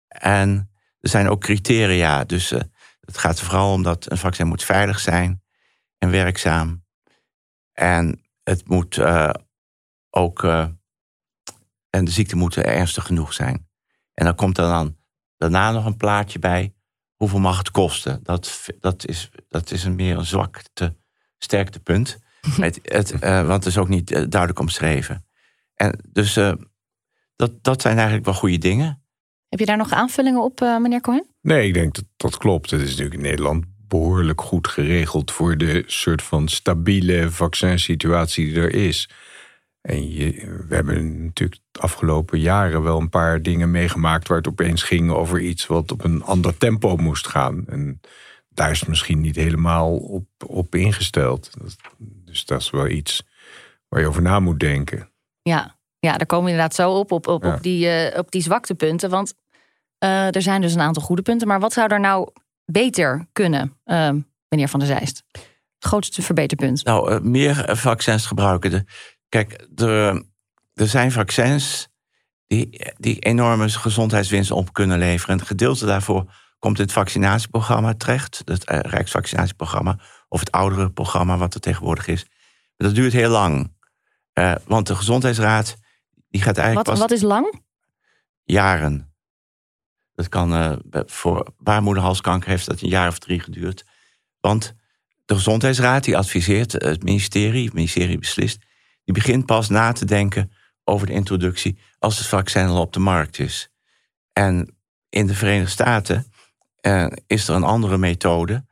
En 0.09 0.71
er 1.01 1.09
zijn 1.09 1.29
ook 1.29 1.41
criteria. 1.41 2.25
Dus 2.25 2.53
uh, 2.53 2.61
het 3.01 3.19
gaat 3.19 3.41
vooral 3.41 3.73
om 3.73 3.83
dat 3.83 4.11
een 4.11 4.19
vaccin 4.19 4.47
moet 4.47 4.65
veilig 4.65 5.01
zijn 5.01 5.43
en 5.99 6.11
werkzaam. 6.11 6.85
En 7.73 8.23
het 8.43 8.69
moet 8.69 9.01
ook. 10.11 10.43
en 11.91 12.05
de 12.05 12.11
ziekte 12.11 12.37
moet 12.37 12.57
ernstig 12.57 13.07
genoeg 13.07 13.33
zijn. 13.33 13.69
En 14.15 14.25
dan 14.25 14.35
komt 14.35 14.59
er 14.59 14.69
dan 14.69 14.97
daarna 15.37 15.71
nog 15.71 15.85
een 15.85 15.97
plaatje 15.97 16.39
bij. 16.39 16.75
Hoeveel 17.19 17.39
mag 17.39 17.59
het 17.59 17.71
kosten? 17.71 18.21
Dat, 18.23 18.69
dat, 18.81 19.07
is, 19.07 19.31
dat 19.49 19.71
is 19.71 19.85
een 19.85 19.95
meer 19.95 20.17
een 20.17 20.25
zwakte, 20.25 20.97
sterktepunt. 21.39 22.19
het, 22.61 22.79
het, 22.83 23.13
uh, 23.13 23.47
want 23.47 23.65
het 23.65 23.67
is 23.67 23.79
ook 23.79 23.89
niet 23.89 24.11
uh, 24.11 24.17
duidelijk 24.29 24.61
omschreven. 24.61 25.27
En 25.75 25.99
dus 26.13 26.37
uh, 26.37 26.53
dat, 27.37 27.65
dat 27.65 27.83
zijn 27.83 27.97
eigenlijk 27.97 28.25
wel 28.25 28.35
goede 28.35 28.59
dingen. 28.59 29.03
Heb 29.49 29.59
je 29.59 29.67
daar 29.67 29.77
nog 29.77 29.93
aanvullingen 29.93 30.43
op, 30.43 30.61
meneer 30.61 31.01
Cohen? 31.01 31.27
Nee, 31.41 31.67
ik 31.67 31.75
denk 31.75 31.95
dat 31.95 32.05
dat 32.17 32.37
klopt. 32.37 32.71
Het 32.71 32.81
is 32.81 32.89
natuurlijk 32.89 33.15
in 33.15 33.23
Nederland 33.23 33.65
behoorlijk 33.89 34.41
goed 34.41 34.69
geregeld 34.69 35.31
voor 35.31 35.57
de 35.57 35.83
soort 35.87 36.23
van 36.23 36.49
stabiele 36.49 37.31
vaccinsituatie 37.31 38.47
die 38.47 38.57
er 38.57 38.75
is. 38.75 39.09
En 39.89 40.11
je, 40.11 40.33
we 40.69 40.75
hebben 40.75 41.25
natuurlijk 41.25 41.61
de 41.71 41.81
afgelopen 41.81 42.41
jaren 42.41 42.83
wel 42.83 43.01
een 43.01 43.09
paar 43.09 43.43
dingen 43.43 43.71
meegemaakt 43.71 44.29
waar 44.29 44.37
het 44.37 44.49
opeens 44.49 44.83
ging 44.83 45.11
over 45.11 45.41
iets 45.41 45.67
wat 45.67 45.93
op 45.93 46.05
een 46.05 46.23
ander 46.23 46.59
tempo 46.59 46.97
moest 46.97 47.27
gaan. 47.27 47.65
En 47.67 48.01
daar 48.49 48.71
is 48.71 48.81
het 48.81 48.89
misschien 48.89 49.21
niet 49.21 49.37
helemaal 49.37 49.97
op, 49.97 50.27
op 50.47 50.75
ingesteld. 50.75 51.51
Dus 52.01 52.45
dat 52.45 52.61
is 52.61 52.71
wel 52.71 52.89
iets 52.89 53.23
waar 53.89 54.01
je 54.01 54.07
over 54.07 54.23
na 54.23 54.41
moet 54.41 54.61
denken. 54.61 55.11
Ja, 55.43 55.79
ja 55.99 56.17
daar 56.17 56.27
komen 56.27 56.45
we 56.45 56.51
inderdaad 56.51 56.77
zo 56.77 56.93
op, 56.93 57.13
op, 57.13 57.27
op, 57.27 57.43
Ja. 57.43 57.55
op, 57.55 57.63
die, 57.63 57.89
eh, 57.89 58.19
op 58.19 58.31
die 58.31 58.43
zwaktepunten. 58.43 59.11
Want 59.11 59.35
eh, 59.99 60.35
er 60.35 60.43
zijn 60.43 60.61
dus 60.61 60.75
een 60.75 60.81
aantal 60.81 61.03
goede 61.03 61.23
punten. 61.23 61.49
Maar 61.49 61.61
wat 61.61 61.73
zou 61.73 61.93
er 61.93 62.01
nou 62.01 62.29
beter 62.65 63.27
kunnen, 63.33 63.79
eh, 63.85 64.11
meneer 64.49 64.69
Van 64.69 64.81
der 64.81 64.89
Zijst? 64.89 65.23
Het 65.79 65.89
grootste 65.89 66.23
verbeterpunt. 66.23 66.85
Nou, 66.85 67.11
eh, 67.13 67.21
meer 67.21 67.77
vaccins 67.77 68.27
gebruiken. 68.27 68.71
De, 68.71 68.85
kijk, 69.29 69.67
er, 69.77 70.25
er 70.75 70.89
zijn 70.89 71.13
vaccins 71.13 71.89
die, 72.47 72.93
die 72.97 73.19
enorme 73.19 73.69
gezondheidswinst 73.69 74.51
op 74.51 74.73
kunnen 74.73 74.99
leveren. 74.99 75.33
En 75.33 75.39
het 75.39 75.49
gedeelte 75.49 75.87
daarvoor 75.87 76.33
komt 76.59 76.79
in 76.79 76.85
het 76.85 76.93
vaccinatieprogramma 76.93 77.95
terecht. 77.95 78.43
Het 78.45 78.65
eh, 78.65 78.79
Rijksvaccinatieprogramma 78.81 79.99
of 80.29 80.41
het 80.41 80.53
oudere 80.53 80.91
programma 80.91 81.37
wat 81.37 81.55
er 81.55 81.61
tegenwoordig 81.61 82.07
is. 82.07 82.25
Maar 82.77 82.89
dat 82.89 82.95
duurt 82.95 83.13
heel 83.13 83.31
lang. 83.31 83.77
Eh, 84.33 84.55
want 84.67 84.87
de 84.87 84.97
Gezondheidsraad 84.97 85.77
die 86.29 86.43
gaat 86.43 86.57
eigenlijk 86.57 86.87
Wat, 86.87 86.99
pas 86.99 87.09
wat 87.09 87.19
is 87.19 87.23
lang? 87.23 87.63
jaren. 88.45 89.13
Dat 90.15 90.29
kan 90.29 90.55
eh, 90.55 90.73
voor 91.07 91.55
baarmoederhalskanker 91.59 92.49
heeft 92.49 92.67
dat 92.67 92.81
een 92.81 92.89
jaar 92.89 93.09
of 93.09 93.19
drie 93.19 93.41
geduurd. 93.41 93.85
Want 94.41 94.75
de 95.25 95.35
Gezondheidsraad 95.35 96.05
die 96.05 96.17
adviseert 96.17 96.73
het 96.73 97.03
ministerie, 97.03 97.65
het 97.65 97.75
ministerie 97.75 98.19
beslist, 98.19 98.59
die 99.09 99.17
begint 99.17 99.47
pas 99.47 99.69
na 99.69 99.93
te 99.93 100.05
denken 100.05 100.53
over 100.85 101.07
de 101.07 101.13
introductie 101.13 101.79
als 101.99 102.19
het 102.19 102.27
vaccin 102.27 102.67
al 102.67 102.81
op 102.81 102.93
de 102.93 102.99
markt 102.99 103.39
is. 103.39 103.71
En 104.33 104.77
in 105.09 105.27
de 105.27 105.35
Verenigde 105.35 105.71
Staten 105.71 106.33
eh, 106.81 107.07
is 107.27 107.49
er 107.49 107.55
een 107.55 107.63
andere 107.63 107.99
methode. 107.99 108.65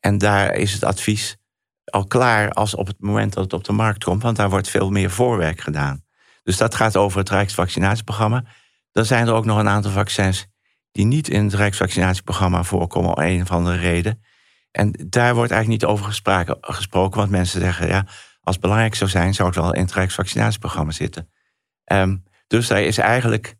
En 0.00 0.18
daar 0.18 0.54
is 0.54 0.72
het 0.72 0.84
advies 0.84 1.36
al 1.84 2.06
klaar 2.06 2.50
als 2.50 2.74
op 2.74 2.86
het 2.86 3.00
moment 3.00 3.32
dat 3.32 3.44
het 3.44 3.52
op 3.52 3.64
de 3.64 3.72
markt 3.72 4.04
komt, 4.04 4.22
want 4.22 4.36
daar 4.36 4.50
wordt 4.50 4.68
veel 4.68 4.90
meer 4.90 5.10
voorwerk 5.10 5.60
gedaan. 5.60 6.04
Dus 6.42 6.56
dat 6.56 6.74
gaat 6.74 6.96
over 6.96 7.18
het 7.18 7.30
Rijksvaccinatieprogramma. 7.30 8.44
Dan 8.92 9.04
zijn 9.04 9.26
er 9.26 9.34
ook 9.34 9.44
nog 9.44 9.58
een 9.58 9.68
aantal 9.68 9.90
vaccins 9.90 10.46
die 10.92 11.04
niet 11.04 11.28
in 11.28 11.44
het 11.44 11.54
Rijksvaccinatieprogramma 11.54 12.62
voorkomen 12.62 13.16
om 13.16 13.22
een 13.22 13.42
of 13.42 13.50
andere 13.50 13.76
reden. 13.76 14.22
En 14.70 14.90
daar 15.08 15.34
wordt 15.34 15.50
eigenlijk 15.50 15.82
niet 15.82 15.90
over 15.90 16.04
gesproken, 16.04 16.56
gesproken 16.60 17.18
want 17.18 17.30
mensen 17.30 17.60
zeggen, 17.60 17.88
ja, 17.88 18.06
als 18.44 18.54
het 18.54 18.60
belangrijk 18.60 18.94
zou 18.94 19.10
zijn, 19.10 19.34
zou 19.34 19.48
het 19.48 19.56
wel 19.58 19.74
in 19.74 19.82
het 19.82 19.92
Rijksvaccinatieprogramma 19.92 20.92
zitten. 20.92 21.30
Ehm, 21.84 22.16
dus 22.46 22.66
daar 22.68 22.82
is 22.82 22.98
eigenlijk 22.98 23.54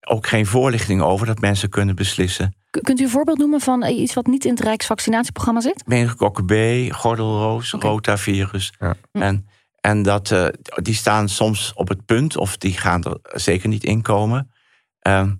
ook 0.00 0.26
geen 0.26 0.46
voorlichting 0.46 1.02
over 1.02 1.26
dat 1.26 1.40
mensen 1.40 1.68
kunnen 1.68 1.94
beslissen. 1.94 2.54
K- 2.70 2.82
Kunt 2.82 3.00
u 3.00 3.02
een 3.02 3.10
voorbeeld 3.10 3.38
noemen 3.38 3.60
van 3.60 3.82
eh, 3.82 3.98
iets 3.98 4.14
wat 4.14 4.26
niet 4.26 4.44
in 4.44 4.50
het 4.50 4.60
Rijksvaccinatieprogramma 4.60 5.60
zit? 5.60 5.86
Meningokokken 5.86 6.44
B, 6.46 6.52
gordelroos, 6.94 7.70
rotavirus. 7.72 8.72
Ja. 8.78 8.94
En, 9.12 9.46
en 9.80 10.02
dat, 10.02 10.30
eh, 10.30 10.46
die 10.62 10.94
staan 10.94 11.28
soms 11.28 11.72
op 11.74 11.88
het 11.88 12.04
punt, 12.04 12.36
of 12.36 12.56
die 12.56 12.72
gaan 12.72 13.04
er 13.04 13.18
zeker 13.40 13.68
niet 13.68 13.84
in 13.84 14.02
komen. 14.02 14.52
Ehm, 14.98 15.34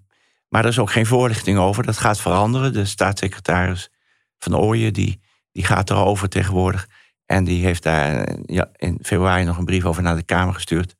maar 0.48 0.62
er 0.62 0.68
is 0.70 0.78
ook 0.78 0.90
geen 0.90 1.06
voorlichting 1.06 1.58
over. 1.58 1.82
Dat 1.82 1.98
gaat 1.98 2.20
veranderen. 2.20 2.72
De 2.72 2.84
staatssecretaris 2.84 3.90
van 4.38 4.56
Ooyen, 4.56 4.92
die, 4.92 5.20
die 5.52 5.64
gaat 5.64 5.90
erover 5.90 6.28
tegenwoordig. 6.28 6.88
En 7.32 7.44
die 7.44 7.64
heeft 7.64 7.82
daar 7.82 8.24
eh, 8.24 8.34
ja, 8.46 8.70
in 8.76 8.98
februari 9.02 9.44
nog 9.44 9.58
een 9.58 9.64
brief 9.64 9.84
over 9.84 10.02
naar 10.02 10.16
de 10.16 10.22
Kamer 10.22 10.54
gestuurd. 10.54 10.94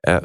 Eh, 0.00 0.16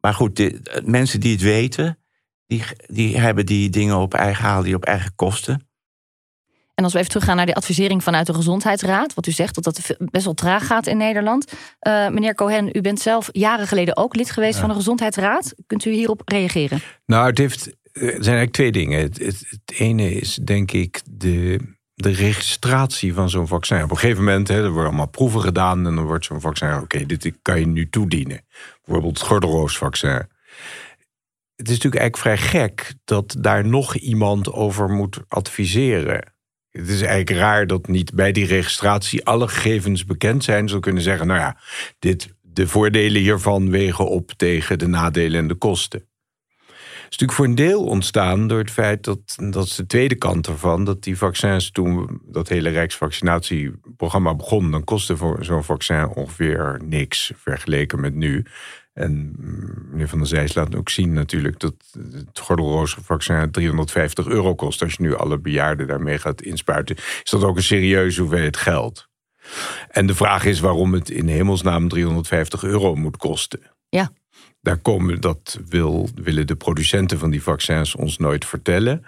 maar 0.00 0.14
goed, 0.14 0.36
de, 0.36 0.60
eh, 0.62 0.84
mensen 0.84 1.20
die 1.20 1.32
het 1.32 1.40
weten, 1.40 1.98
die, 2.46 2.62
die 2.86 3.18
hebben 3.18 3.46
die 3.46 3.70
dingen 3.70 3.96
op 3.96 4.14
eigen 4.14 4.44
haal, 4.44 4.62
die 4.62 4.74
op 4.74 4.84
eigen 4.84 5.14
kosten. 5.14 5.68
En 6.74 6.84
als 6.84 6.92
we 6.92 6.98
even 6.98 7.10
teruggaan 7.10 7.36
naar 7.36 7.46
de 7.46 7.54
advisering 7.54 8.02
vanuit 8.02 8.26
de 8.26 8.34
Gezondheidsraad. 8.34 9.14
Wat 9.14 9.26
u 9.26 9.30
zegt, 9.30 9.54
dat 9.54 9.64
dat 9.64 9.96
best 9.98 10.24
wel 10.24 10.34
traag 10.34 10.66
gaat 10.66 10.86
in 10.86 10.96
Nederland. 10.96 11.52
Eh, 11.78 12.08
meneer 12.08 12.34
Cohen, 12.34 12.70
u 12.72 12.80
bent 12.80 13.00
zelf 13.00 13.28
jaren 13.32 13.66
geleden 13.66 13.96
ook 13.96 14.16
lid 14.16 14.30
geweest 14.30 14.58
van 14.58 14.68
de 14.68 14.74
Gezondheidsraad. 14.74 15.54
Kunt 15.66 15.84
u 15.84 15.90
hierop 15.90 16.22
reageren? 16.24 16.80
Nou, 17.06 17.26
het 17.26 17.38
heeft, 17.38 17.66
er 17.66 18.00
zijn 18.02 18.14
eigenlijk 18.14 18.52
twee 18.52 18.72
dingen. 18.72 19.00
Het, 19.00 19.18
het, 19.18 19.46
het 19.48 19.78
ene 19.78 20.14
is 20.14 20.34
denk 20.34 20.72
ik 20.72 21.02
de, 21.10 21.60
de 22.02 22.10
registratie 22.10 23.14
van 23.14 23.30
zo'n 23.30 23.46
vaccin. 23.46 23.82
Op 23.82 23.90
een 23.90 23.98
gegeven 23.98 24.24
moment, 24.24 24.48
hè, 24.48 24.54
er 24.62 24.70
worden 24.70 24.86
allemaal 24.88 25.08
proeven 25.08 25.40
gedaan... 25.40 25.86
en 25.86 25.94
dan 25.94 26.04
wordt 26.04 26.24
zo'n 26.24 26.40
vaccin, 26.40 26.74
oké, 26.74 27.06
dit 27.06 27.32
kan 27.42 27.60
je 27.60 27.66
nu 27.66 27.88
toedienen. 27.88 28.44
Bijvoorbeeld 28.84 29.18
het 29.18 29.28
gordelroosvaccin. 29.28 30.28
Het 31.56 31.68
is 31.68 31.78
natuurlijk 31.78 32.02
eigenlijk 32.02 32.16
vrij 32.16 32.36
gek 32.36 32.94
dat 33.04 33.36
daar 33.38 33.66
nog 33.66 33.96
iemand 33.96 34.52
over 34.52 34.88
moet 34.88 35.20
adviseren. 35.28 36.32
Het 36.70 36.88
is 36.88 37.00
eigenlijk 37.00 37.40
raar 37.40 37.66
dat 37.66 37.88
niet 37.88 38.14
bij 38.14 38.32
die 38.32 38.46
registratie 38.46 39.24
alle 39.24 39.48
gegevens 39.48 40.04
bekend 40.04 40.44
zijn. 40.44 40.68
Zo 40.68 40.80
kunnen 40.80 41.02
zeggen, 41.02 41.26
nou 41.26 41.40
ja, 41.40 41.56
dit, 41.98 42.34
de 42.42 42.68
voordelen 42.68 43.22
hiervan 43.22 43.70
wegen 43.70 44.08
op 44.08 44.32
tegen 44.36 44.78
de 44.78 44.86
nadelen 44.86 45.40
en 45.40 45.48
de 45.48 45.54
kosten. 45.54 46.07
Is 47.10 47.16
natuurlijk 47.16 47.32
voor 47.32 47.44
een 47.44 47.68
deel 47.68 47.84
ontstaan 47.84 48.46
door 48.46 48.58
het 48.58 48.70
feit 48.70 49.04
dat, 49.04 49.18
dat 49.36 49.64
is 49.64 49.74
de 49.74 49.86
tweede 49.86 50.14
kant 50.14 50.46
ervan, 50.46 50.84
dat 50.84 51.02
die 51.02 51.18
vaccins 51.18 51.70
toen 51.70 52.20
dat 52.24 52.48
hele 52.48 52.68
Rijksvaccinatieprogramma 52.68 54.34
begon, 54.34 54.70
dan 54.70 54.84
kostte 54.84 55.16
voor 55.16 55.44
zo'n 55.44 55.64
vaccin 55.64 56.08
ongeveer 56.08 56.80
niks 56.84 57.32
vergeleken 57.36 58.00
met 58.00 58.14
nu. 58.14 58.44
En 58.92 59.34
mm, 59.38 59.86
meneer 59.90 60.08
Van 60.08 60.18
der 60.18 60.26
Zijs 60.26 60.54
laat 60.54 60.74
ook 60.74 60.88
zien 60.88 61.12
natuurlijk 61.12 61.60
dat 61.60 61.74
het 62.12 62.38
gordelroosvaccin 62.38 63.50
350 63.50 64.26
euro 64.26 64.54
kost. 64.54 64.82
Als 64.82 64.92
je 64.92 65.02
nu 65.02 65.16
alle 65.16 65.38
bejaarden 65.38 65.86
daarmee 65.86 66.18
gaat 66.18 66.42
inspuiten, 66.42 66.96
is 66.96 67.30
dat 67.30 67.44
ook 67.44 67.56
een 67.56 67.62
serieuze 67.62 68.20
hoeveelheid 68.20 68.56
geld. 68.56 69.08
En 69.88 70.06
de 70.06 70.14
vraag 70.14 70.44
is 70.44 70.60
waarom 70.60 70.92
het 70.92 71.10
in 71.10 71.28
hemelsnaam 71.28 71.88
350 71.88 72.62
euro 72.62 72.94
moet 72.94 73.16
kosten. 73.16 73.60
Ja. 73.88 74.10
Daar 74.68 74.76
komen, 74.76 75.20
dat 75.20 75.58
wil, 75.68 76.08
willen 76.14 76.46
de 76.46 76.56
producenten 76.56 77.18
van 77.18 77.30
die 77.30 77.42
vaccins 77.42 77.94
ons 77.94 78.18
nooit 78.18 78.44
vertellen. 78.44 79.04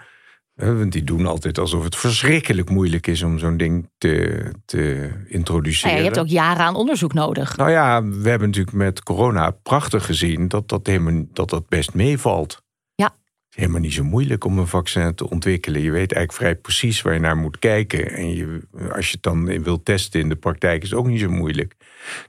Want 0.55 0.91
die 0.91 1.03
doen 1.03 1.25
altijd 1.25 1.59
alsof 1.59 1.83
het 1.83 1.95
verschrikkelijk 1.95 2.69
moeilijk 2.69 3.07
is 3.07 3.23
om 3.23 3.39
zo'n 3.39 3.57
ding 3.57 3.89
te, 3.97 4.43
te 4.65 5.09
introduceren. 5.27 5.91
Nou 5.91 6.03
ja, 6.03 6.09
je 6.09 6.15
hebt 6.15 6.25
ook 6.25 6.33
jaren 6.33 6.65
aan 6.65 6.75
onderzoek 6.75 7.13
nodig. 7.13 7.57
Nou 7.57 7.71
ja, 7.71 8.03
we 8.03 8.29
hebben 8.29 8.47
natuurlijk 8.47 8.75
met 8.75 9.03
corona 9.03 9.51
prachtig 9.51 10.05
gezien 10.05 10.47
dat 10.47 10.69
dat, 10.69 10.87
helemaal, 10.87 11.25
dat, 11.33 11.49
dat 11.49 11.67
best 11.69 11.93
meevalt. 11.93 12.60
Is 13.51 13.57
helemaal 13.57 13.81
niet 13.81 13.93
zo 13.93 14.03
moeilijk 14.03 14.45
om 14.45 14.57
een 14.57 14.67
vaccin 14.67 15.15
te 15.15 15.29
ontwikkelen. 15.29 15.81
Je 15.81 15.91
weet 15.91 16.13
eigenlijk 16.13 16.33
vrij 16.33 16.55
precies 16.55 17.01
waar 17.01 17.13
je 17.13 17.19
naar 17.19 17.37
moet 17.37 17.59
kijken. 17.59 18.11
En 18.11 18.35
je, 18.35 18.61
als 18.91 19.05
je 19.05 19.11
het 19.11 19.23
dan 19.23 19.63
wilt 19.63 19.85
testen 19.85 20.19
in 20.19 20.29
de 20.29 20.35
praktijk, 20.35 20.83
is 20.83 20.89
het 20.89 20.99
ook 20.99 21.07
niet 21.07 21.19
zo 21.19 21.29
moeilijk. 21.29 21.75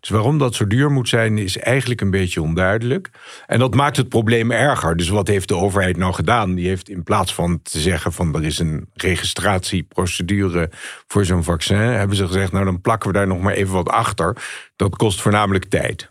Dus 0.00 0.08
waarom 0.08 0.38
dat 0.38 0.54
zo 0.54 0.66
duur 0.66 0.90
moet 0.90 1.08
zijn, 1.08 1.38
is 1.38 1.58
eigenlijk 1.58 2.00
een 2.00 2.10
beetje 2.10 2.42
onduidelijk. 2.42 3.10
En 3.46 3.58
dat 3.58 3.74
maakt 3.74 3.96
het 3.96 4.08
probleem 4.08 4.50
erger. 4.50 4.96
Dus 4.96 5.08
wat 5.08 5.28
heeft 5.28 5.48
de 5.48 5.56
overheid 5.56 5.96
nou 5.96 6.12
gedaan? 6.12 6.54
Die 6.54 6.68
heeft 6.68 6.88
in 6.88 7.02
plaats 7.02 7.34
van 7.34 7.62
te 7.62 7.80
zeggen 7.80 8.12
van 8.12 8.34
er 8.34 8.44
is 8.44 8.58
een 8.58 8.88
registratieprocedure 8.94 10.70
voor 11.06 11.24
zo'n 11.24 11.44
vaccin, 11.44 11.76
hebben 11.76 12.16
ze 12.16 12.26
gezegd, 12.26 12.52
nou 12.52 12.64
dan 12.64 12.80
plakken 12.80 13.08
we 13.08 13.14
daar 13.16 13.26
nog 13.26 13.40
maar 13.40 13.54
even 13.54 13.74
wat 13.74 13.88
achter. 13.88 14.36
Dat 14.76 14.96
kost 14.96 15.20
voornamelijk 15.20 15.64
tijd. 15.64 16.10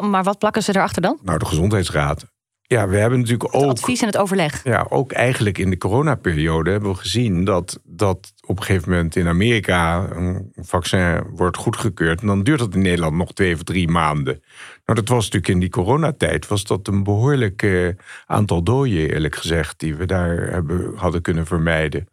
Maar 0.00 0.22
wat 0.22 0.38
plakken 0.38 0.62
ze 0.62 0.74
erachter 0.76 1.02
dan? 1.02 1.18
Nou, 1.22 1.38
de 1.38 1.46
gezondheidsraad. 1.46 2.34
Ja, 2.68 2.88
we 2.88 2.96
hebben 2.96 3.18
natuurlijk 3.18 3.52
Het 3.52 3.62
ook. 3.62 3.70
advies 3.70 4.00
en 4.00 4.06
het 4.06 4.16
overleg. 4.16 4.64
Ja, 4.64 4.86
ook 4.88 5.12
eigenlijk 5.12 5.58
in 5.58 5.70
de 5.70 5.78
coronaperiode 5.78 6.70
hebben 6.70 6.90
we 6.90 6.96
gezien 6.96 7.44
dat, 7.44 7.80
dat 7.84 8.32
op 8.46 8.58
een 8.58 8.64
gegeven 8.64 8.90
moment 8.90 9.16
in 9.16 9.28
Amerika 9.28 10.10
een 10.10 10.52
vaccin 10.54 11.22
wordt 11.30 11.56
goedgekeurd. 11.56 12.20
En 12.20 12.26
dan 12.26 12.42
duurt 12.42 12.58
dat 12.58 12.74
in 12.74 12.82
Nederland 12.82 13.16
nog 13.16 13.32
twee 13.32 13.54
of 13.54 13.62
drie 13.62 13.88
maanden. 13.88 14.42
Nou, 14.84 14.98
dat 14.98 15.08
was 15.08 15.24
natuurlijk 15.24 15.52
in 15.52 15.60
die 15.60 15.68
coronatijd, 15.70 16.46
was 16.48 16.64
dat 16.64 16.88
een 16.88 17.02
behoorlijk 17.02 17.62
eh, 17.62 17.88
aantal 18.26 18.62
doden, 18.62 19.10
eerlijk 19.12 19.36
gezegd, 19.36 19.78
die 19.78 19.94
we 19.94 20.06
daar 20.06 20.36
hebben, 20.36 20.92
hadden 20.96 21.22
kunnen 21.22 21.46
vermijden. 21.46 22.08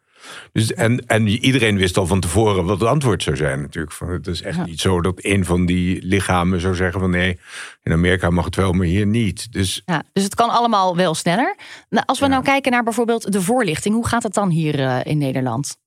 Dus, 0.52 0.74
en, 0.74 1.06
en 1.08 1.28
iedereen 1.28 1.78
wist 1.78 1.98
al 1.98 2.08
van 2.08 2.20
tevoren 2.20 2.66
wat 2.66 2.80
het 2.80 2.90
antwoord 2.90 3.24
zou 3.24 3.36
zijn 3.36 3.62
natuurlijk. 3.62 3.94
Van, 3.94 4.10
het 4.10 4.28
is 4.28 4.42
echt 4.42 4.58
Ja. 4.58 4.66
niet 4.66 4.80
zo 4.80 5.02
dat 5.02 5.20
een 5.22 5.46
van 5.46 5.66
die 5.66 6.06
lichamen 6.06 6.60
zou 6.60 6.76
zeggen 6.76 7.00
van 7.00 7.10
nee, 7.10 7.40
in 7.84 7.92
Amerika 7.92 8.30
mag 8.30 8.46
het 8.46 8.56
wel, 8.56 8.72
maar 8.74 8.86
hier 8.86 9.06
niet. 9.08 9.52
Dus 9.52 9.82
Ja, 9.86 10.04
dus 10.14 10.24
het 10.24 10.36
kan 10.36 10.50
allemaal 10.50 10.96
wel 10.96 11.16
sneller. 11.16 11.56
Nou, 11.90 12.06
als 12.06 12.20
we 12.20 12.26
Ja. 12.26 12.32
nou 12.32 12.44
kijken 12.44 12.72
naar 12.72 12.84
bijvoorbeeld 12.84 13.32
de 13.32 13.42
voorlichting. 13.42 13.96
Hoe 13.96 14.08
gaat 14.08 14.24
het 14.24 14.34
dan 14.34 14.50
hier 14.50 14.80
eh, 14.80 15.00
in 15.04 15.18
Nederland? 15.18 15.78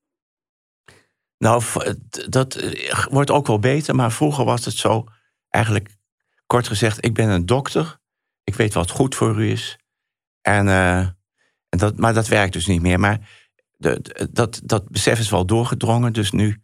Nou, 1.39 1.63
dat 2.29 2.55
eh, 2.55 3.05
wordt 3.11 3.31
ook 3.31 3.47
wel 3.47 3.59
beter, 3.59 3.95
maar 3.95 4.13
vroeger 4.13 4.45
was 4.45 4.65
het 4.65 4.75
zo, 4.75 5.05
eigenlijk 5.51 5.89
kort 6.47 6.67
gezegd, 6.69 7.05
ik 7.05 7.15
ben 7.15 7.29
een 7.29 7.47
dokter, 7.47 7.99
ik 8.45 8.55
weet 8.55 8.75
wat 8.75 8.91
goed 8.91 9.15
voor 9.15 9.41
u 9.43 9.51
is. 9.51 9.79
En, 10.43 10.69
eh, 10.69 10.99
en 11.69 11.79
dat, 11.79 11.97
maar 11.99 12.15
dat 12.15 12.29
werkt 12.29 12.53
dus 12.53 12.67
niet 12.67 12.83
meer. 12.83 13.01
Maar 13.01 13.19
de, 13.77 14.29
dat, 14.33 14.61
dat 14.65 14.89
besef 14.89 15.19
is 15.19 15.31
wel 15.31 15.47
doorgedrongen, 15.47 16.13
dus 16.13 16.31
nu 16.31 16.63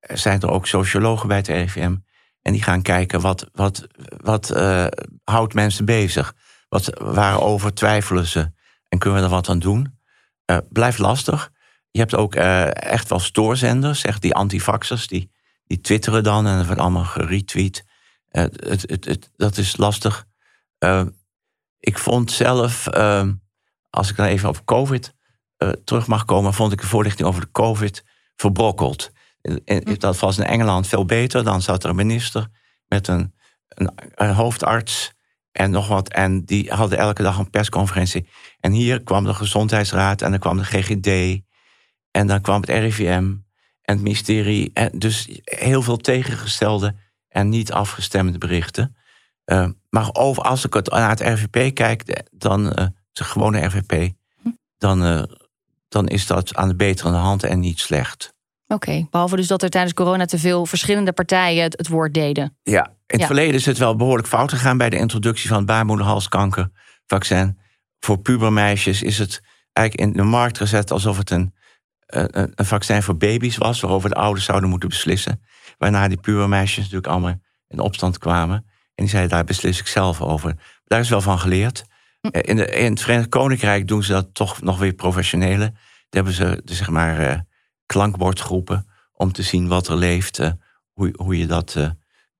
zijn 0.00 0.40
er 0.40 0.50
ook 0.50 0.66
sociologen 0.66 1.28
bij 1.28 1.36
het 1.36 1.48
RIVM 1.48 1.96
En 2.42 2.52
die 2.52 2.62
gaan 2.62 2.82
kijken 2.82 3.20
wat, 3.20 3.48
wat, 3.52 3.86
wat 4.16 4.56
uh, 4.56 4.86
houdt 5.24 5.54
mensen 5.54 5.84
bezig. 5.84 6.34
Wat, 6.68 6.98
waarover 6.98 7.74
twijfelen 7.74 8.26
ze? 8.26 8.52
En 8.88 8.98
kunnen 8.98 9.18
we 9.18 9.24
er 9.24 9.30
wat 9.30 9.48
aan 9.48 9.58
doen? 9.58 9.98
Uh, 10.46 10.56
blijft 10.68 10.98
lastig. 10.98 11.50
Je 11.90 11.98
hebt 11.98 12.14
ook 12.14 12.34
uh, 12.34 12.74
echt 12.74 13.08
wel 13.08 13.18
stoorzenders, 13.18 14.00
zeg, 14.00 14.18
die 14.18 14.34
antivaxers, 14.34 15.06
die, 15.06 15.30
die 15.64 15.80
twitteren 15.80 16.22
dan 16.22 16.46
en 16.46 16.58
er 16.58 16.66
wordt 16.66 16.80
allemaal 16.80 17.04
geretweet. 17.04 17.84
het, 18.28 18.90
het, 18.90 19.04
het, 19.04 19.30
dat 19.36 19.56
is 19.56 19.76
lastig. 19.76 20.26
ik 21.78 21.98
vond 21.98 22.30
zelf, 22.30 22.88
als 23.90 24.10
ik 24.10 24.16
dan 24.16 24.26
even 24.26 24.48
op 24.48 24.64
COVID 24.64 25.14
terug 25.84 26.06
mag 26.06 26.24
komen, 26.24 26.54
vond 26.54 26.72
ik 26.72 26.80
de 26.80 26.86
voorlichting 26.86 27.28
over 27.28 27.40
de 27.40 27.50
COVID 27.50 28.04
verbrokkeld. 28.36 29.10
Hm. 29.42 29.94
Dat 29.98 30.18
was 30.18 30.38
in 30.38 30.44
Engeland 30.44 30.86
veel 30.86 31.04
beter. 31.04 31.44
Dan 31.44 31.62
zat 31.62 31.84
er 31.84 31.90
een 31.90 31.96
minister 31.96 32.46
met 32.86 33.08
een, 33.08 33.34
een, 33.68 33.92
een, 34.14 34.34
hoofdarts 34.34 35.12
en 35.52 35.70
nog 35.70 35.88
wat. 35.88 36.08
En 36.08 36.44
die 36.44 36.70
hadden 36.72 36.98
elke 36.98 37.22
dag 37.22 37.38
een 37.38 37.50
persconferentie. 37.50 38.28
En 38.60 38.72
hier 38.72 39.02
kwam 39.02 39.24
de 39.24 39.34
Gezondheidsraad 39.34 40.22
en 40.22 40.30
dan 40.30 40.40
kwam 40.40 40.56
de 40.56 40.64
GGD. 40.64 41.40
En 42.10 42.26
dan 42.26 42.40
kwam 42.40 42.60
het 42.60 42.70
RIVM 42.70 43.34
en 43.82 43.94
het 43.94 44.00
ministerie. 44.00 44.70
En 44.74 44.98
dus 44.98 45.40
heel 45.44 45.82
veel 45.82 45.96
tegengestelde 45.96 46.94
en 47.28 47.48
niet 47.48 47.72
afgestemde 47.72 48.38
berichten. 48.38 48.96
Uh, 49.44 49.68
maar 49.88 50.08
over, 50.12 50.42
als 50.42 50.64
ik 50.64 50.74
het 50.74 50.90
naar 50.90 51.08
het 51.08 51.20
RVP 51.20 51.74
kijk, 51.74 52.24
dan 52.30 52.66
uh, 52.66 52.86
de 53.12 53.24
gewone 53.24 53.64
RVP, 53.64 54.12
hm. 54.42 54.48
dan, 54.78 55.06
uh, 55.06 55.22
dan 55.90 56.08
is 56.08 56.26
dat 56.26 56.54
aan 56.54 56.68
de 56.68 56.76
betere 56.76 57.10
hand 57.10 57.42
en 57.42 57.60
niet 57.60 57.80
slecht. 57.80 58.34
Oké, 58.66 59.06
behalve 59.10 59.36
dus 59.36 59.46
dat 59.46 59.62
er 59.62 59.70
tijdens 59.70 59.94
corona 59.94 60.24
te 60.24 60.38
veel 60.38 60.66
verschillende 60.66 61.12
partijen 61.12 61.62
het, 61.62 61.88
woord 61.88 62.14
deden. 62.14 62.56
Ja, 62.62 62.86
in 63.06 63.18
het 63.18 63.26
verleden 63.26 63.54
is 63.54 63.66
het 63.66 63.78
wel 63.78 63.96
behoorlijk 63.96 64.28
fout 64.28 64.50
gegaan 64.50 64.78
bij 64.78 64.90
de 64.90 64.96
introductie 64.96 65.48
van 65.48 65.56
het 65.56 65.66
baarmoederhalskankervaccin. 65.66 67.58
Voor 67.98 68.18
pubermeisjes 68.18 69.02
is 69.02 69.18
het 69.18 69.40
eigenlijk 69.72 70.10
in 70.10 70.16
de 70.22 70.28
markt 70.28 70.56
gezet 70.56 70.90
alsof 70.90 71.18
het 71.18 71.30
een, 71.30 71.54
een, 72.06 72.52
een 72.54 72.64
vaccin 72.64 73.02
voor 73.02 73.16
baby's 73.16 73.56
was, 73.56 73.80
waarover 73.80 74.08
de 74.08 74.14
ouders 74.14 74.44
zouden 74.44 74.70
moeten 74.70 74.88
beslissen. 74.88 75.42
Waarna 75.78 76.08
die 76.08 76.20
pubermeisjes 76.20 76.76
natuurlijk 76.76 77.06
allemaal 77.06 77.40
in 77.68 77.78
opstand 77.78 78.18
kwamen. 78.18 78.56
En 78.94 79.04
die 79.04 79.08
zeiden, 79.08 79.30
daar 79.30 79.44
beslis 79.44 79.80
ik 79.80 79.86
zelf 79.86 80.20
over. 80.20 80.54
Daar 80.84 81.00
is 81.00 81.08
wel 81.08 81.20
van 81.20 81.38
geleerd. 81.38 81.84
Hm. 82.20 82.28
In, 82.32 82.56
de, 82.56 82.66
in 82.66 82.90
het 82.90 83.00
Verenigd 83.00 83.28
Koninkrijk 83.28 83.88
doen 83.88 84.02
ze 84.02 84.12
dat 84.12 84.28
toch 84.32 84.62
nog 84.62 84.78
weer 84.78 84.92
professioneler. 84.92 85.58
Daar 85.68 85.74
hebben 86.08 86.32
ze, 86.32 86.62
zeg 86.64 86.90
maar 86.90 87.18
eh, 87.18 87.38
klankbordgroepen 87.86 88.86
om 89.12 89.32
te 89.32 89.42
zien 89.42 89.68
wat 89.68 89.88
er 89.88 89.96
leeft, 89.96 90.38
uh, 90.38 90.50
hoe, 90.92 91.14
hoe 91.16 91.38
je 91.38 91.46
dat, 91.46 91.74
uh, 91.78 91.90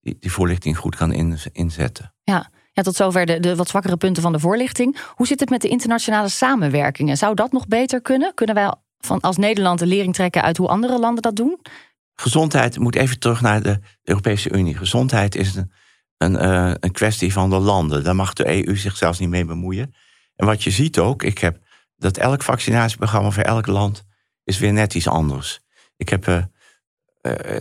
die, 0.00 0.16
die, 0.20 0.32
voorlichting 0.32 0.76
goed 0.76 0.96
kan 0.96 1.12
in, 1.12 1.38
inzetten. 1.52 2.14
Ja. 2.22 2.50
Ja, 2.72 2.82
tot 2.82 2.96
zover 2.96 3.26
de, 3.26 3.40
de 3.40 3.56
wat 3.56 3.68
zwakkere 3.68 3.96
punten 3.96 4.22
van 4.22 4.32
de 4.32 4.38
voorlichting. 4.38 4.98
Hoe 5.14 5.26
zit 5.26 5.40
het 5.40 5.50
met 5.50 5.60
de 5.60 5.68
internationale 5.68 6.28
samenwerkingen? 6.28 7.16
Zou 7.16 7.34
dat 7.34 7.52
nog 7.52 7.66
beter 7.66 8.00
kunnen? 8.00 8.34
Kunnen 8.34 8.54
wij 8.54 8.74
van 8.98 9.20
als 9.20 9.36
Nederland 9.36 9.78
de 9.78 9.86
lering 9.86 10.14
trekken 10.14 10.42
uit 10.42 10.56
hoe 10.56 10.68
andere 10.68 10.98
landen 10.98 11.22
dat 11.22 11.36
doen? 11.36 11.60
Gezondheid 12.14 12.78
moet 12.78 12.96
even 12.96 13.18
terug 13.18 13.40
naar 13.40 13.62
de 13.62 13.78
Europese 14.02 14.50
Unie. 14.52 14.76
Gezondheid 14.76 15.34
is 15.34 15.54
een, 15.54 15.72
een, 16.22 16.34
uh, 16.34 16.74
een 16.80 16.92
kwestie 16.92 17.32
van 17.32 17.50
de 17.50 17.58
landen. 17.58 18.04
Daar 18.04 18.14
mag 18.14 18.32
de 18.32 18.66
EU 18.66 18.76
zich 18.76 18.96
zelfs 18.96 19.18
niet 19.18 19.28
mee 19.28 19.44
bemoeien. 19.44 19.94
En 20.36 20.46
wat 20.46 20.62
je 20.62 20.70
ziet 20.70 20.98
ook, 20.98 21.22
ik 21.22 21.38
heb 21.38 21.58
dat 21.96 22.16
elk 22.16 22.42
vaccinatieprogramma 22.42 23.30
voor 23.30 23.42
elk 23.42 23.66
land 23.66 24.04
is 24.44 24.58
weer 24.58 24.72
net 24.72 24.94
iets 24.94 25.08
anders. 25.08 25.60
Ik 25.96 26.08
heb 26.08 26.28
uh, 26.28 26.36
uh, 27.22 27.60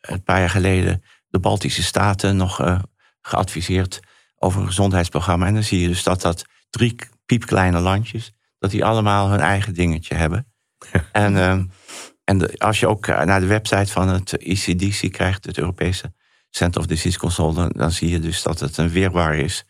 een 0.00 0.22
paar 0.22 0.38
jaar 0.38 0.50
geleden 0.50 1.02
de 1.28 1.38
Baltische 1.38 1.82
Staten 1.82 2.36
nog 2.36 2.80
geadviseerd 3.20 4.00
over 4.38 4.60
een 4.60 4.66
gezondheidsprogramma. 4.66 5.46
En 5.46 5.54
dan 5.54 5.62
zie 5.62 5.80
je 5.80 5.88
dus 5.88 6.02
dat 6.02 6.20
dat 6.20 6.44
drie 6.70 6.96
piepkleine 7.26 7.78
landjes, 7.78 8.32
dat 8.58 8.70
die 8.70 8.84
allemaal 8.84 9.30
hun 9.30 9.40
eigen 9.40 9.74
dingetje 9.74 10.14
hebben. 10.14 10.52
en 11.12 11.36
ehm, 11.36 11.64
en 12.24 12.38
de, 12.38 12.58
als 12.58 12.80
je 12.80 12.88
ook 12.88 13.06
naar 13.06 13.40
de 13.40 13.46
website 13.46 13.92
van 13.92 14.08
het 14.08 14.32
ICDC 14.32 15.12
krijgt, 15.12 15.44
het 15.44 15.58
Europese 15.58 16.12
Center 16.56 16.80
of 16.80 16.86
Disease 16.86 17.18
Control, 17.18 17.52
dan, 17.52 17.92
zie 17.92 18.10
je 18.10 18.20
dus 18.20 18.42
dat 18.42 18.60
het 18.60 18.76
een 18.76 18.90
weerwaar 18.90 19.34
is. 19.34 19.64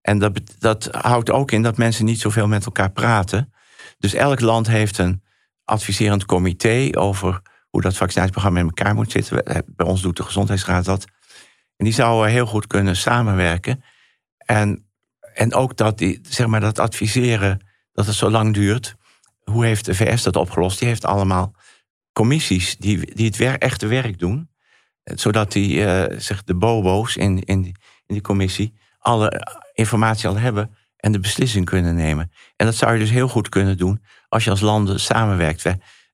En 0.00 0.18
dat, 0.18 0.40
dat 0.58 0.88
houdt 0.90 1.30
ook 1.30 1.50
in 1.50 1.62
dat 1.62 1.76
mensen 1.76 2.04
niet 2.04 2.20
zoveel 2.20 2.46
met 2.46 2.64
elkaar 2.64 2.90
praten. 2.90 3.52
Dus 3.98 4.14
elk 4.14 4.40
land 4.40 4.66
heeft 4.66 4.98
een 4.98 5.22
adviserend 5.64 6.24
comité 6.24 6.90
over 6.92 7.42
hoe 7.70 7.80
dat 7.80 7.96
vaccinatieprogramma 7.96 8.58
in 8.58 8.66
elkaar 8.66 8.94
moet 8.94 9.10
zitten. 9.10 9.64
Bij 9.66 9.86
ons 9.86 10.02
doet 10.02 10.16
de 10.16 10.22
Gezondheidsraad 10.22 10.84
dat. 10.84 11.04
En 11.76 11.84
die 11.84 11.94
zou 11.94 12.28
heel 12.28 12.46
goed 12.46 12.66
kunnen 12.66 12.96
samenwerken. 12.96 13.84
En, 14.38 14.88
en 15.34 15.54
ook 15.54 15.76
dat, 15.76 15.98
die, 15.98 16.20
zeg 16.22 16.46
maar, 16.46 16.60
dat 16.60 16.78
adviseren 16.78 17.66
dat 17.92 18.06
het 18.06 18.14
zo 18.14 18.30
lang 18.30 18.54
duurt. 18.54 18.96
Hoe 19.44 19.64
heeft 19.64 19.84
de 19.84 19.94
VS 19.94 20.22
dat 20.22 20.36
opgelost? 20.36 20.78
Die 20.78 20.88
heeft 20.88 21.04
allemaal 21.04 21.54
commissies 22.12 22.76
die, 22.76 23.14
die 23.14 23.26
het 23.26 23.36
wer, 23.36 23.58
echte 23.58 23.86
werk 23.86 24.18
doen. 24.18 24.47
Zodat 25.14 25.52
die, 25.52 25.78
uh, 25.78 26.04
zeg, 26.18 26.44
de 26.44 26.54
bobo's 26.54 27.16
in, 27.16 27.42
in, 27.44 27.62
die, 27.62 27.76
in 28.06 28.14
die 28.14 28.20
commissie 28.20 28.74
alle 28.98 29.46
informatie 29.72 30.28
al 30.28 30.38
hebben 30.38 30.76
en 30.96 31.12
de 31.12 31.20
beslissing 31.20 31.64
kunnen 31.64 31.94
nemen. 31.94 32.32
En 32.56 32.66
dat 32.66 32.74
zou 32.74 32.92
je 32.92 32.98
dus 32.98 33.10
heel 33.10 33.28
goed 33.28 33.48
kunnen 33.48 33.76
doen 33.76 34.02
als 34.28 34.44
je 34.44 34.50
als 34.50 34.60
landen 34.60 35.00
samenwerkt. 35.00 35.62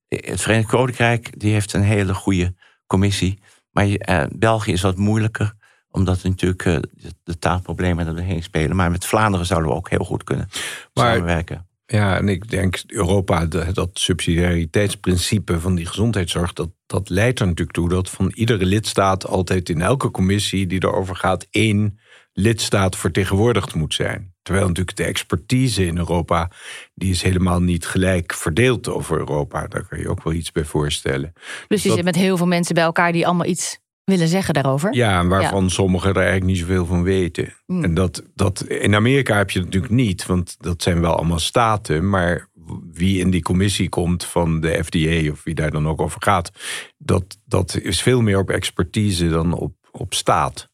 Het 0.09 0.41
Verenigd 0.41 0.69
Koninkrijk 0.69 1.41
die 1.41 1.53
heeft 1.53 1.73
een 1.73 1.83
hele 1.83 2.15
goede 2.15 2.55
commissie. 2.87 3.43
Maar 3.71 3.87
eh, 3.87 4.25
België 4.33 4.73
is 4.73 4.83
wat 4.83 4.97
moeilijker, 4.97 5.53
omdat 5.91 6.23
natuurlijk 6.23 6.65
eh, 6.65 6.77
de 7.23 7.39
taalproblemen 7.39 8.07
er 8.07 8.15
doorheen 8.15 8.43
spelen. 8.43 8.77
Maar 8.77 8.91
met 8.91 9.07
Vlaanderen 9.07 9.47
zouden 9.47 9.71
we 9.71 9.77
ook 9.77 9.91
heel 9.91 10.05
goed 10.05 10.25
kunnen 10.25 10.49
samenwerken. 10.95 11.69
Ja, 11.87 12.17
en 12.17 12.29
ik 12.29 12.51
denk 12.51 12.83
Europa, 12.87 13.47
dat 13.47 13.91
subsidiariteitsprincipe 13.93 15.61
van 15.61 15.75
die 15.75 15.87
gezondheidszorg, 15.87 16.53
dat, 16.53 16.71
dat 16.87 17.09
leidt 17.09 17.41
er 17.41 17.47
natuurlijk 17.47 17.77
toe 17.77 17.89
dat 17.89 18.11
van 18.11 18.33
iedere 18.35 18.65
lidstaat 18.65 19.27
altijd 19.27 19.69
in 19.69 19.83
elke 19.83 20.11
commissie 20.11 20.67
die 20.67 20.83
erover 20.85 21.17
gaat, 21.17 21.47
één 21.51 21.99
lidstaat 22.33 22.97
vertegenwoordigd 22.97 23.75
moet 23.75 23.95
zijn. 23.95 24.35
Terwijl 24.43 24.67
natuurlijk 24.67 24.97
de 24.97 25.05
expertise 25.05 25.87
in 25.87 25.97
Europa, 25.97 26.51
die 26.95 27.11
is 27.11 27.23
helemaal 27.23 27.61
niet 27.61 27.87
gelijk 27.87 28.35
verdeeld 28.35 28.89
over 28.89 29.19
Europa. 29.19 29.67
Daar 29.67 29.87
kan 29.89 29.99
je 29.99 30.09
ook 30.09 30.23
wel 30.23 30.33
iets 30.33 30.53
bij 30.53 30.65
voorstellen. 30.65 31.33
Dus 31.69 31.83
je 31.83 31.93
zit 31.93 32.05
met 32.05 32.15
heel 32.15 32.37
veel 32.37 32.47
mensen 32.47 32.75
bij 32.75 32.85
elkaar 32.85 33.13
die 33.13 33.27
allemaal 33.27 33.47
iets 33.47 33.79
willen 34.05 34.29
zeggen 34.29 34.55
daarover. 34.55 34.95
Ja, 34.95 35.27
waarvan 35.27 35.71
sommigen 35.71 36.11
er 36.11 36.17
eigenlijk 36.17 36.47
niet 36.47 36.59
zoveel 36.59 36.87
van 36.87 37.03
weten. 37.03 37.55
Hmm. 37.67 37.85
En 37.85 37.95
dat, 37.95 38.23
dat, 38.35 38.65
in 38.65 38.95
Amerika 38.95 39.37
heb 39.37 39.51
je 39.51 39.61
natuurlijk 39.61 39.93
niet, 39.93 40.27
want 40.27 40.57
dat 40.59 40.83
zijn 40.83 41.01
wel 41.01 41.17
allemaal 41.17 41.39
staten. 41.39 42.09
Maar 42.09 42.49
wie 42.93 43.21
in 43.21 43.31
die 43.31 43.43
commissie 43.43 43.89
komt 43.89 44.25
van 44.25 44.61
de 44.61 44.85
FDA 44.85 45.31
of 45.31 45.45
wie 45.45 45.55
daar 45.55 45.71
dan 45.71 45.89
ook 45.89 46.01
over 46.01 46.23
gaat, 46.23 46.51
dat, 46.99 47.39
dat 47.45 47.79
is 47.83 48.03
veel 48.03 48.21
meer 48.21 48.39
op 48.39 48.51
expertise 48.51 49.29
dan 49.29 49.53
op, 49.53 49.75
op 49.91 50.15
staat. 50.15 50.69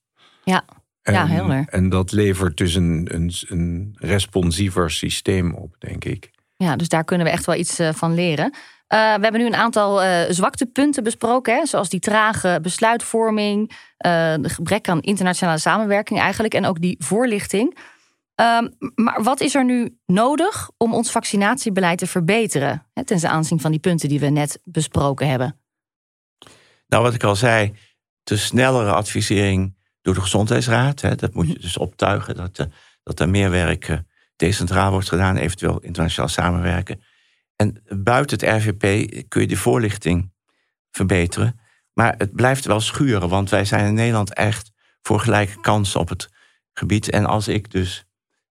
Ja. 0.45 0.65
En, 1.03 1.13
ja, 1.13 1.27
heel 1.27 1.51
En 1.67 1.89
dat 1.89 2.13
levert 2.13 2.57
dus 2.57 2.75
een, 2.75 3.09
een, 3.13 3.33
een 3.49 3.97
responsiever 3.99 4.91
systeem 4.91 5.55
op, 5.55 5.75
denk 5.79 6.05
ik. 6.05 6.31
Ja, 6.57 6.77
dus 6.77 6.89
daar 6.89 7.05
kunnen 7.05 7.27
we 7.27 7.33
echt 7.33 7.47
wel 7.47 7.57
iets 7.57 7.79
eh, 7.79 7.93
van 7.93 8.15
leren. 8.15 8.55
Uh, 8.95 9.15
we 9.15 9.23
hebben 9.23 9.41
nu 9.41 9.47
een 9.47 9.55
aantal 9.55 10.05
uh, 10.05 10.21
zwaktepunten 10.29 11.03
besproken, 11.03 11.55
hè, 11.55 11.67
zoals 11.67 11.89
die 11.89 12.01
trage 12.01 12.59
besluitvorming, 12.63 13.71
uh, 13.71 13.77
de 14.41 14.49
gebrek 14.49 14.89
aan 14.89 15.01
internationale 15.01 15.59
samenwerking 15.59 16.21
eigenlijk 16.21 16.55
en 16.55 16.67
ook 16.67 16.81
die 16.81 16.97
voorlichting. 16.99 17.79
Uh, 18.41 18.61
maar 18.95 19.23
wat 19.23 19.41
is 19.41 19.55
er 19.55 19.65
nu 19.65 19.99
nodig 20.07 20.71
om 20.77 20.95
ons 20.95 21.11
vaccinatiebeleid 21.11 21.99
te 21.99 22.07
verbeteren, 22.07 22.87
hè, 22.95 23.05
ten 23.05 23.31
aanzien 23.31 23.61
van 23.61 23.71
die 23.71 23.81
punten 23.81 24.09
die 24.09 24.21
we 24.21 24.29
net 24.29 24.61
besproken 24.65 25.29
hebben? 25.29 25.61
Nou, 26.87 27.03
wat 27.03 27.15
ik 27.15 27.25
al 27.25 27.37
zei, 27.37 27.75
de 28.23 28.37
snellere 28.37 28.93
advisering 28.93 29.77
door 30.03 30.15
de 30.15 30.21
Gezondheidsraad. 30.21 31.01
Hè, 31.01 31.15
dat 31.15 31.35
moet 31.35 31.47
je 31.47 31.59
dus 31.59 31.79
optuigen, 31.79 32.35
dat, 32.35 32.69
dat 33.03 33.21
er 33.21 33.29
meer 33.29 33.51
werk 33.51 33.89
uh, 33.89 33.99
decentraal 34.37 34.91
wordt 34.91 35.09
gedaan, 35.09 35.37
eventueel 35.37 35.79
internationaal 35.79 36.29
samenwerken. 36.29 37.03
En 37.61 37.83
buiten 37.89 38.39
het 38.39 38.63
RVP 38.63 38.83
kun 39.29 39.41
je 39.41 39.47
de 39.47 39.57
voorlichting 39.57 40.33
verbeteren. 40.91 41.61
Maar 41.93 42.15
het 42.19 42.33
blijft 42.33 42.65
wel 42.65 42.81
schuren, 42.81 43.29
want 43.29 43.51
wij 43.51 43.65
zijn 43.65 43.87
in 43.87 43.95
Nederland 43.95 44.35
echt 44.35 44.73
voor 45.03 45.21
gelijke 45.21 45.61
kansen 45.61 46.01
op 46.01 46.09
het 46.09 46.29
gebied. 46.73 47.11
En 47.11 47.27
als 47.27 47.49
ik 47.49 47.71
dus 47.71 48.05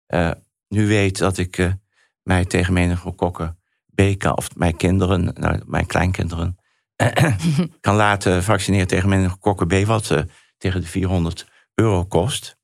uh, 0.08 0.30
nu 0.68 0.86
weet 0.86 1.18
dat 1.18 1.38
ik 1.38 1.76
mij 2.22 2.44
tegen 2.44 2.72
meningokokken 2.72 3.58
B 3.94 4.02
kan, 4.18 4.36
of 4.36 4.56
mijn 4.56 4.76
kinderen, 4.76 5.24
nou, 5.34 5.62
mijn 5.66 5.86
kleinkinderen, 5.86 6.58
kan 7.80 7.94
laten 7.94 8.42
vaccineren 8.42 8.86
tegen 8.86 9.08
meningokokken 9.08 9.66
B, 9.66 9.86
wat 9.86 10.14
tegen 10.58 10.80
de 10.80 10.86
400 10.86 11.46
euro 11.74 12.04
kost, 12.04 12.56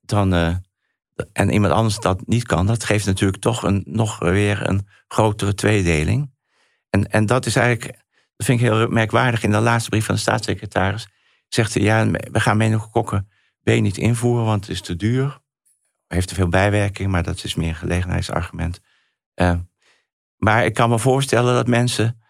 dan, 0.00 0.62
en 1.32 1.50
iemand 1.50 1.72
anders 1.72 1.98
dat 1.98 2.26
niet 2.26 2.46
kan, 2.46 2.66
dat 2.66 2.84
geeft 2.84 3.06
natuurlijk 3.06 3.42
toch 3.42 3.62
een, 3.62 3.82
nog 3.86 4.18
weer 4.18 4.68
een 4.68 4.86
grotere 5.08 5.54
tweedeling. 5.54 6.30
En, 6.90 7.10
en 7.10 7.26
dat 7.26 7.46
is 7.46 7.56
eigenlijk, 7.56 7.98
dat 8.36 8.46
vind 8.46 8.60
ik 8.60 8.66
heel 8.66 8.88
merkwaardig, 8.88 9.42
in 9.42 9.50
de 9.50 9.60
laatste 9.60 9.90
brief 9.90 10.04
van 10.04 10.14
de 10.14 10.20
staatssecretaris, 10.20 11.08
zegt 11.48 11.74
hij, 11.74 11.82
ja, 11.82 12.10
we 12.10 12.40
gaan 12.40 12.56
meningokokken 12.56 13.28
B 13.62 13.68
niet 13.68 13.98
invoeren, 13.98 14.44
want 14.44 14.60
het 14.60 14.74
is 14.74 14.80
te 14.80 14.96
duur. 14.96 15.38
Heeft 16.06 16.28
te 16.28 16.34
veel 16.34 16.48
bijwerking, 16.48 17.10
maar 17.10 17.22
dat 17.22 17.44
is 17.44 17.54
meer 17.54 17.68
een 17.68 17.74
gelegenheidsargument. 17.74 18.80
Uh, 19.34 19.58
maar 20.36 20.64
ik 20.64 20.74
kan 20.74 20.88
me 20.88 20.98
voorstellen 20.98 21.54
dat 21.54 21.66
mensen 21.66 22.20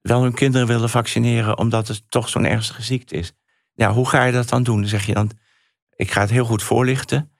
wel 0.00 0.22
hun 0.22 0.34
kinderen 0.34 0.66
willen 0.66 0.88
vaccineren, 0.88 1.58
omdat 1.58 1.88
het 1.88 2.10
toch 2.10 2.28
zo'n 2.28 2.44
ernstige 2.44 2.82
ziekte 2.82 3.14
is. 3.14 3.32
Ja, 3.72 3.92
hoe 3.92 4.08
ga 4.08 4.24
je 4.24 4.32
dat 4.32 4.48
dan 4.48 4.62
doen? 4.62 4.80
Dan 4.80 4.88
zeg 4.88 5.06
je 5.06 5.14
dan, 5.14 5.30
ik 5.96 6.10
ga 6.10 6.20
het 6.20 6.30
heel 6.30 6.44
goed 6.44 6.62
voorlichten. 6.62 7.32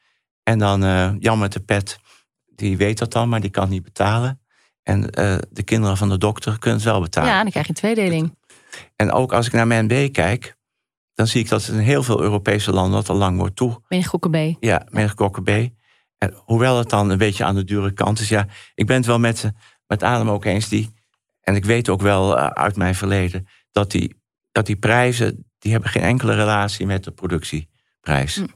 En 0.42 0.58
dan 0.58 0.84
uh, 0.84 1.12
Jan 1.18 1.38
met 1.38 1.52
de 1.52 1.60
pet, 1.60 1.98
die 2.46 2.76
weet 2.76 2.98
dat 2.98 3.12
dan, 3.12 3.28
maar 3.28 3.40
die 3.40 3.50
kan 3.50 3.68
niet 3.68 3.82
betalen. 3.82 4.40
En 4.82 5.00
uh, 5.00 5.36
de 5.50 5.62
kinderen 5.62 5.96
van 5.96 6.08
de 6.08 6.18
dokter 6.18 6.58
kunnen 6.58 6.80
het 6.80 6.88
wel 6.88 7.00
betalen. 7.00 7.30
Ja, 7.30 7.42
dan 7.42 7.50
krijg 7.50 7.66
je 7.66 7.72
een 7.72 7.94
tweedeling. 7.94 8.38
En 8.96 9.12
ook 9.12 9.32
als 9.32 9.46
ik 9.46 9.52
naar 9.52 9.66
mijn 9.66 9.86
B 9.86 10.12
kijk, 10.12 10.56
dan 11.14 11.26
zie 11.26 11.40
ik 11.40 11.48
dat 11.48 11.66
het 11.66 11.74
in 11.74 11.80
heel 11.80 12.02
veel 12.02 12.22
Europese 12.22 12.72
landen 12.72 12.92
dat 12.92 13.08
al 13.08 13.16
lang 13.16 13.38
wordt 13.38 13.56
toe. 13.56 13.80
Meningokokken 13.88 14.30
B. 14.30 14.64
Ja, 14.64 14.86
meningokokken 14.88 15.42
B. 15.42 15.48
En 16.18 16.34
hoewel 16.34 16.78
het 16.78 16.90
dan 16.90 17.10
een 17.10 17.18
beetje 17.18 17.44
aan 17.44 17.54
de 17.54 17.64
dure 17.64 17.92
kant 17.92 18.20
is, 18.20 18.28
ja, 18.28 18.46
ik 18.74 18.86
ben 18.86 18.96
het 18.96 19.06
wel 19.06 19.18
met, 19.18 19.52
met 19.86 20.02
Adem 20.02 20.30
ook 20.30 20.44
eens. 20.44 20.68
Die, 20.68 20.94
en 21.40 21.54
ik 21.54 21.64
weet 21.64 21.88
ook 21.88 22.00
wel 22.00 22.38
uh, 22.38 22.46
uit 22.46 22.76
mijn 22.76 22.94
verleden 22.94 23.46
dat 23.70 23.90
die, 23.90 24.20
dat 24.52 24.66
die 24.66 24.76
prijzen, 24.76 25.50
die 25.58 25.72
hebben 25.72 25.90
geen 25.90 26.02
enkele 26.02 26.34
relatie 26.34 26.86
met 26.86 27.04
de 27.04 27.10
productieprijs. 27.10 28.36
Hm. 28.36 28.46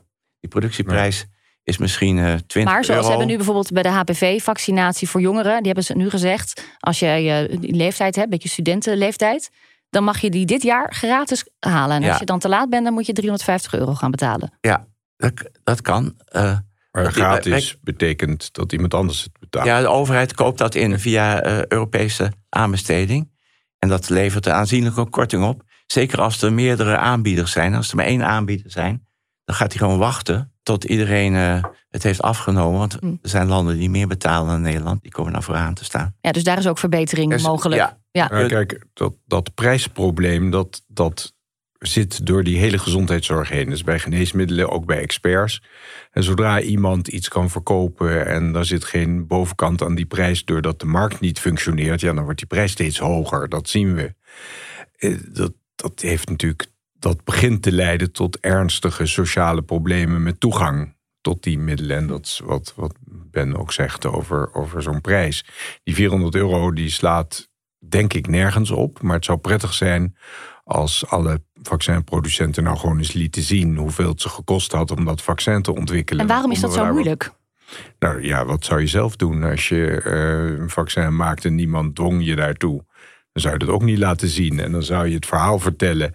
Die 0.41 0.51
productieprijs 0.51 1.27
is 1.65 1.79
misschien 1.79 2.17
uh, 2.17 2.25
20 2.25 2.65
Maar 2.65 2.85
zoals 2.85 2.89
euro. 3.01 3.09
hebben 3.09 3.27
nu 3.27 3.37
bijvoorbeeld 3.37 3.73
bij 3.73 3.83
de 3.83 3.89
HPV-vaccinatie 3.89 5.09
voor 5.09 5.21
jongeren, 5.21 5.57
die 5.57 5.67
hebben 5.67 5.85
ze 5.85 5.97
nu 5.97 6.11
gezegd, 6.11 6.65
als 6.81 6.99
je 6.99 7.07
je 7.07 7.57
leeftijd 7.61 8.15
hebt, 8.15 8.27
een 8.27 8.33
beetje 8.33 8.49
studentenleeftijd, 8.49 9.51
dan 9.91 10.05
mag 10.05 10.19
je 10.21 10.31
die 10.31 10.47
dit 10.47 10.63
jaar 10.63 10.95
gratis 10.95 11.49
halen. 11.59 11.97
En 11.97 12.03
Ja. 12.03 12.09
als 12.11 12.19
je 12.19 12.25
dan 12.25 12.39
te 12.39 12.49
laat 12.49 12.71
bent, 12.71 12.85
dan 12.85 12.93
moet 12.93 13.07
je 13.07 13.13
350 13.13 13.75
euro 13.75 13.95
gaan 13.95 14.11
betalen. 14.11 14.53
Ja, 14.61 14.87
dat, 15.17 15.33
dat 15.65 15.81
kan. 15.81 16.15
Uh, 16.37 16.59
Maar 16.91 17.13
gratis 17.13 17.51
wij- 17.71 17.79
betekent 17.83 18.53
dat 18.53 18.73
iemand 18.73 18.95
anders 18.95 19.23
het 19.23 19.39
betaalt. 19.41 19.67
ja, 19.67 19.81
de 19.81 19.89
overheid 19.89 20.35
koopt 20.35 20.59
dat 20.59 20.75
in 20.75 20.99
via 20.99 21.41
eh, 21.43 21.65
Europese 21.69 22.33
aanbesteding. 22.49 23.33
En 23.79 23.89
dat 23.89 24.09
levert 24.09 24.47
een 24.47 24.53
aanzienlijke 24.53 25.09
korting 25.09 25.45
op. 25.45 25.63
Zeker 25.87 26.21
als 26.21 26.43
er 26.43 26.53
meerdere 26.53 26.97
aanbieders 26.97 27.53
zijn. 27.53 27.75
Als 27.75 27.91
er 27.91 27.97
maar 27.97 28.05
één 28.05 28.25
aanbieder 28.25 28.71
zijn, 28.71 29.07
dan 29.45 29.55
gaat 29.57 29.73
hij 29.73 29.79
gewoon 29.81 29.99
wachten 29.99 30.54
tot 30.65 30.85
iedereen 30.85 31.35
eh, 31.35 31.65
het 31.91 32.03
heeft 32.03 32.23
afgenomen. 32.23 32.79
Want 32.79 32.97
Hm. 33.01 33.07
er 33.07 33.29
zijn 33.29 33.47
landen 33.49 33.79
die 33.79 33.91
meer 33.91 34.07
betalen 34.07 34.49
dan 34.49 34.61
Nederland. 34.61 35.03
Die 35.03 35.13
komen 35.13 35.33
nou 35.33 35.45
vooraan 35.45 35.75
te 35.75 35.85
staan. 35.85 36.15
Ja, 36.21 36.33
dus 36.33 36.45
daar 36.45 36.59
is 36.59 36.67
ook 36.67 36.79
verbetering 36.79 37.43
mogelijk. 37.43 37.81
ja. 37.81 37.99
Ja. 38.11 38.29
Ja, 38.39 38.47
kijk, 38.47 38.85
dat, 38.93 39.15
dat 39.27 39.55
prijsprobleem, 39.55 40.51
dat, 40.51 40.83
dat 40.87 41.35
zit 41.79 42.27
door 42.27 42.45
die 42.45 42.59
hele 42.59 42.79
gezondheidszorg 42.79 43.49
heen. 43.49 43.71
Dus 43.71 43.83
bij 43.85 43.99
geneesmiddelen, 43.99 44.71
ook 44.71 44.87
bij 44.87 44.99
experts. 45.01 45.63
En 46.11 46.23
zodra 46.23 46.61
iemand 46.61 47.09
iets 47.09 47.29
kan 47.29 47.51
verkopen 47.51 48.27
en 48.27 48.53
daar 48.53 48.65
zit 48.65 48.85
geen 48.85 49.27
bovenkant 49.27 49.83
aan 49.83 49.95
die 49.95 50.07
prijs... 50.07 50.45
doordat 50.45 50.81
de 50.81 50.87
markt 50.87 51.21
niet 51.21 51.39
functioneert, 51.41 52.01
ja, 52.01 52.13
dan 52.13 52.25
wordt 52.25 52.39
die 52.39 52.49
prijs 52.49 52.73
steeds 52.73 52.99
hoger. 52.99 53.49
Dat 53.49 53.69
zien 53.69 53.95
we. 53.95 54.15
Eh, 54.97 55.15
Dat, 55.33 55.53
dat 55.75 56.01
heeft 56.01 56.29
natuurlijk... 56.29 56.67
Dat 57.05 57.25
begint 57.25 57.63
te 57.63 57.73
leiden 57.73 58.13
tot 58.13 58.39
ernstige 58.41 59.07
sociale 59.07 59.63
problemen 59.63 60.23
met 60.23 60.41
toegang 60.41 60.97
tot 61.21 61.43
die 61.43 61.59
middelen. 61.59 61.97
En 61.97 62.07
dat 62.07 62.25
is 62.25 62.41
wat, 62.45 62.73
wat 62.77 62.95
Ben 63.07 63.57
ook 63.57 63.73
zegt 63.73 64.07
over, 64.07 64.55
over 64.55 64.83
zo'n 64.83 65.01
prijs. 65.01 65.45
Die 65.83 65.95
400 65.95 66.35
euro 66.35 66.73
die 66.73 66.91
slaat 66.91 67.51
denk 67.89 68.13
ik 68.13 68.27
nergens 68.27 68.71
op. 68.71 69.03
Maar 69.03 69.15
het 69.15 69.25
zou 69.25 69.39
prettig 69.39 69.75
zijn 69.75 70.17
als 70.65 71.07
alle 71.07 71.43
vaccinproducenten 71.63 72.63
nou 72.63 72.77
gewoon 72.77 72.99
eens 72.99 73.13
lieten 73.13 73.43
zien 73.43 73.77
hoeveel 73.77 74.09
het 74.09 74.21
ze 74.21 74.29
gekost 74.29 74.73
had 74.73 74.91
om 74.91 75.05
dat 75.05 75.23
vaccin 75.23 75.63
te 75.63 75.75
ontwikkelen. 75.75 76.23
En 76.23 76.29
waarom 76.29 76.51
is 76.51 76.61
dat 76.61 76.73
zo 76.73 76.93
moeilijk? 76.93 77.33
Nou 77.99 78.23
ja, 78.23 78.45
wat 78.45 78.65
zou 78.65 78.81
je 78.81 78.87
zelf 78.87 79.17
doen 79.17 79.43
als 79.43 79.69
je 79.69 80.01
eh, 80.01 80.61
een 80.61 80.71
vaccin 80.71 81.17
maakt 81.17 81.45
en 81.45 81.55
niemand 81.55 81.95
dwong 81.95 82.25
je 82.25 82.37
daartoe? 82.37 82.85
Dan 83.35 83.43
zou 83.43 83.55
je 83.55 83.65
dat 83.65 83.69
ook 83.69 83.83
niet 83.83 83.99
laten 83.99 84.29
zien. 84.29 84.61
En 84.61 84.73
dan 84.73 84.83
zou 84.83 85.09
je 85.09 85.15
het 85.15 85.27
verhaal 85.27 85.59
vertellen, 85.59 86.15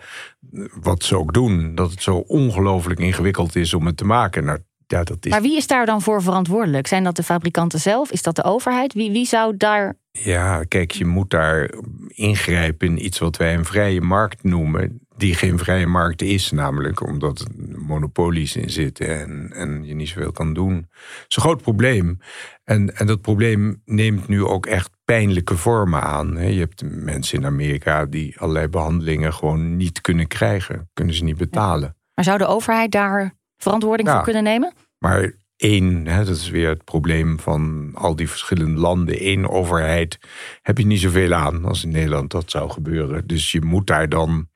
wat 0.82 1.04
ze 1.04 1.18
ook 1.18 1.34
doen, 1.34 1.76
dat 1.76 1.92
het 1.92 2.02
zo 2.02 2.16
ongelooflijk 2.16 3.00
ingewikkeld 3.00 3.56
is 3.56 3.74
om 3.74 3.86
het 3.86 3.98
te 3.98 4.06
maken. 4.06 4.46
Nou, 4.46 4.60
ja, 4.88 5.04
dat 5.04 5.26
is 5.26 5.32
Maar 5.32 5.42
wie 5.42 5.58
is 5.58 5.68
daar 5.68 5.86
dan 5.86 6.02
voor 6.02 6.22
verantwoordelijk? 6.22 6.88
Zijn 6.88 7.04
dat 7.04 7.16
de 7.16 7.24
fabrikanten 7.24 7.80
zelf? 7.80 8.12
Is 8.12 8.22
dat 8.22 8.36
de 8.36 8.44
overheid? 8.44 8.94
Wie, 8.94 9.12
wie 9.12 9.26
zou 9.26 9.58
daar. 9.58 9.98
Ja, 10.12 10.64
kijk, 10.64 10.92
je 10.92 11.06
moet 11.06 11.30
daar 11.30 11.74
ingrijpen 12.08 12.88
in 12.88 13.06
iets 13.06 13.20
wat 13.20 13.38
wij 13.38 13.54
een 13.54 13.66
vrije 13.66 14.02
markt 14.02 14.44
noemen. 14.44 15.00
Die 15.18 15.36
geen 15.36 15.58
vrije 15.58 15.88
markt 15.88 16.22
is, 16.22 16.52
namelijk 16.52 17.08
omdat 17.08 17.40
er 17.40 17.48
monopolies 17.80 18.56
in 18.56 18.70
zitten 18.70 19.20
en, 19.20 19.52
en 19.54 19.86
je 19.86 19.94
niet 19.94 20.08
zoveel 20.08 20.32
kan 20.32 20.54
doen. 20.54 20.74
Dat 20.74 21.26
is 21.28 21.36
een 21.36 21.42
groot 21.42 21.62
probleem. 21.62 22.20
En, 22.64 22.96
en 22.96 23.08
dat 23.08 23.22
probleem 23.22 23.82
neemt 23.86 24.28
nu 24.28 24.44
ook 24.44 24.66
echt 24.66 24.90
pijnlijke 25.10 25.58
vormen 25.58 26.02
aan. 26.02 26.54
Je 26.54 26.60
hebt 26.60 26.84
mensen 26.86 27.38
in 27.38 27.46
Amerika 27.46 28.06
die 28.06 28.40
allerlei 28.40 28.68
behandelingen 28.68 29.34
gewoon 29.34 29.76
niet 29.78 30.02
kunnen 30.02 30.28
krijgen, 30.28 30.90
kunnen 30.94 31.16
ze 31.16 31.24
niet 31.24 31.38
betalen. 31.38 31.96
Maar 32.14 32.26
zou 32.26 32.38
de 32.38 32.46
overheid 32.46 32.92
daar 32.92 33.34
verantwoording 33.58 34.10
voor 34.10 34.22
kunnen 34.22 34.44
nemen? 34.44 34.74
Maar 34.98 35.34
één, 35.56 36.08
hè, 36.08 36.26
dat 36.26 36.36
is 36.36 36.50
weer 36.50 36.70
het 36.70 36.84
probleem 36.84 37.40
van 37.40 37.92
al 37.94 38.16
die 38.16 38.30
verschillende 38.30 38.80
landen. 38.80 39.28
Eén 39.28 39.48
overheid 39.48 40.20
heb 40.62 40.78
je 40.78 40.86
niet 40.86 41.00
zoveel 41.00 41.34
aan 41.34 41.66
als 41.66 41.84
in 41.84 41.92
Nederland 41.92 42.32
dat 42.32 42.52
zou 42.52 42.70
gebeuren. 42.70 43.28
Dus 43.28 43.52
je 43.52 43.62
moet 43.62 43.88
daar 43.88 44.10
dan 44.10 44.50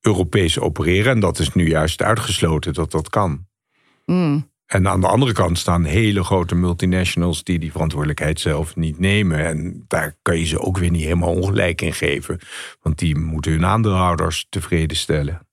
Europees 0.00 0.58
opereren. 0.58 1.12
En 1.12 1.20
dat 1.20 1.38
is 1.38 1.52
nu 1.52 1.68
juist 1.68 2.02
uitgesloten 2.02 2.74
dat 2.74 2.90
dat 2.90 3.08
kan. 3.08 3.46
Hmm. 4.04 4.49
En 4.70 4.88
aan 4.88 5.00
de 5.00 5.06
andere 5.06 5.32
kant 5.32 5.58
staan 5.58 5.84
hele 5.84 6.24
grote 6.24 6.54
multinationals 6.54 7.44
die 7.44 7.58
die 7.58 7.72
verantwoordelijkheid 7.72 8.40
zelf 8.40 8.76
niet 8.76 8.98
nemen. 8.98 9.44
En 9.46 9.84
daar 9.88 10.14
kan 10.22 10.38
je 10.38 10.44
ze 10.44 10.60
ook 10.60 10.78
weer 10.78 10.90
niet 10.90 11.02
helemaal 11.02 11.34
ongelijk 11.34 11.80
in 11.80 11.92
geven. 11.92 12.38
Want 12.80 12.98
die 12.98 13.16
moeten 13.18 13.52
hun 13.52 13.66
aandeelhouders 13.66 14.46
tevreden 14.48 14.96
stellen. 14.96 15.48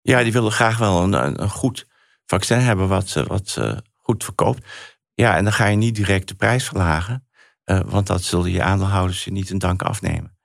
Ja, 0.00 0.22
die 0.22 0.32
willen 0.32 0.52
graag 0.52 0.78
wel 0.78 1.02
een, 1.02 1.42
een, 1.42 1.48
goed 1.50 1.86
vaccin 2.26 2.58
hebben 2.58 2.88
wat, 2.88 3.08
ze- 3.08 3.24
wat 3.26 3.60
goed 3.96 4.24
verkoopt. 4.24 4.66
Ja, 5.14 5.36
en 5.36 5.44
dan 5.44 5.52
ga 5.52 5.66
je 5.66 5.76
niet 5.76 5.94
direct 5.94 6.28
de 6.28 6.34
prijs 6.34 6.64
verlagen. 6.64 7.24
eh, 7.64 7.80
want 7.86 8.06
dat 8.06 8.22
zullen 8.22 8.50
je 8.50 8.62
aandeelhouders 8.62 9.24
je 9.24 9.32
niet 9.32 9.50
in 9.50 9.58
dank 9.58 9.82
afnemen. 9.82 10.38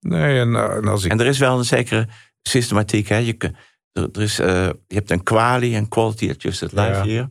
Nee, 0.00 0.40
en, 0.40 0.54
eh, 0.54 0.76
en 0.76 0.88
als 0.88 1.04
ik 1.04 1.10
En 1.10 1.20
er 1.20 1.26
is 1.26 1.38
wel 1.38 1.58
een 1.58 1.64
zekere 1.64 2.08
systematiek. 2.42 3.08
Hè? 3.08 3.16
Je, 3.16 3.54
er, 3.92 4.08
er 4.12 4.22
is, 4.22 4.38
eh, 4.38 4.66
je 4.86 4.94
hebt 4.94 5.10
een 5.10 5.22
quali 5.22 5.76
en 5.76 5.88
quality 5.88 6.30
adjusted 6.30 6.72
life 6.72 6.88
Ja. 6.90 7.02
hier. 7.02 7.30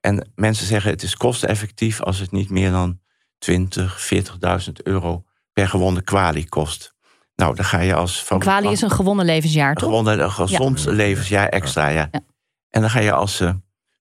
En 0.00 0.30
mensen 0.34 0.66
zeggen 0.66 0.90
het 0.90 1.02
is 1.02 1.16
kosteneffectief 1.16 2.00
als 2.02 2.18
het 2.18 2.30
niet 2.30 2.50
meer 2.50 2.70
dan 2.70 3.00
20, 3.38 4.00
40.000 4.00 4.82
euro 4.82 5.24
per 5.52 5.68
gewonde 5.68 6.02
quali 6.02 6.48
kost. 6.48 6.94
Nou, 7.36 7.54
dan 7.54 7.64
ga 7.64 7.78
je 7.80 7.94
als 7.94 8.10
Een 8.18 8.24
fabrikant- 8.26 8.58
kwalie 8.58 8.76
is 8.76 8.82
een 8.82 8.90
gewonnen 8.90 9.24
levensjaar, 9.26 9.74
toch? 9.74 10.06
een 10.06 10.30
gezond 10.30 10.84
levensjaar 10.84 11.48
extra, 11.48 11.88
ja. 11.88 12.08
Ja. 12.10 12.20
En 12.70 12.80
dan 12.80 12.90
ga 12.90 13.00
je 13.00 13.12
als 13.12 13.40
eh, 13.40 13.52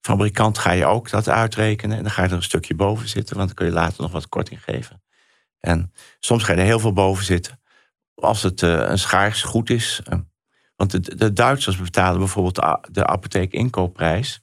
fabrikant 0.02 0.58
ga 0.58 0.72
je 0.72 0.86
ook 0.86 1.10
dat 1.10 1.30
uitrekenen. 1.30 1.98
En 1.98 2.04
dan 2.04 2.12
ga 2.12 2.24
je 2.24 2.30
er 2.30 2.36
een 2.36 2.44
stukje 2.44 2.76
boven 2.76 3.10
zitten, 3.10 3.36
want 3.36 3.48
dan 3.48 3.56
kun 3.56 3.66
je 3.66 3.72
later 3.72 4.02
nog 4.02 4.12
wat 4.12 4.30
korting 4.30 4.64
geven. 4.64 5.04
En 5.60 5.92
soms 6.20 6.44
ga 6.44 6.54
je 6.54 6.60
er 6.60 6.66
heel 6.66 6.80
veel 6.80 6.94
boven 6.94 7.26
zitten. 7.26 7.60
Als 8.16 8.44
het 8.44 8.64
eh, 8.64 8.70
een 8.72 9.00
schaars 9.00 9.44
goed 9.44 9.70
is. 9.70 10.02
Want 10.80 10.92
de, 10.92 11.15
de 11.15 11.34
Duitsers 11.34 11.78
betalen 11.78 12.20
bijvoorbeeld 12.20 12.56
de, 12.56 12.78
de 12.92 13.06
apotheek 13.06 13.52
inkoopprijs. 13.54 14.42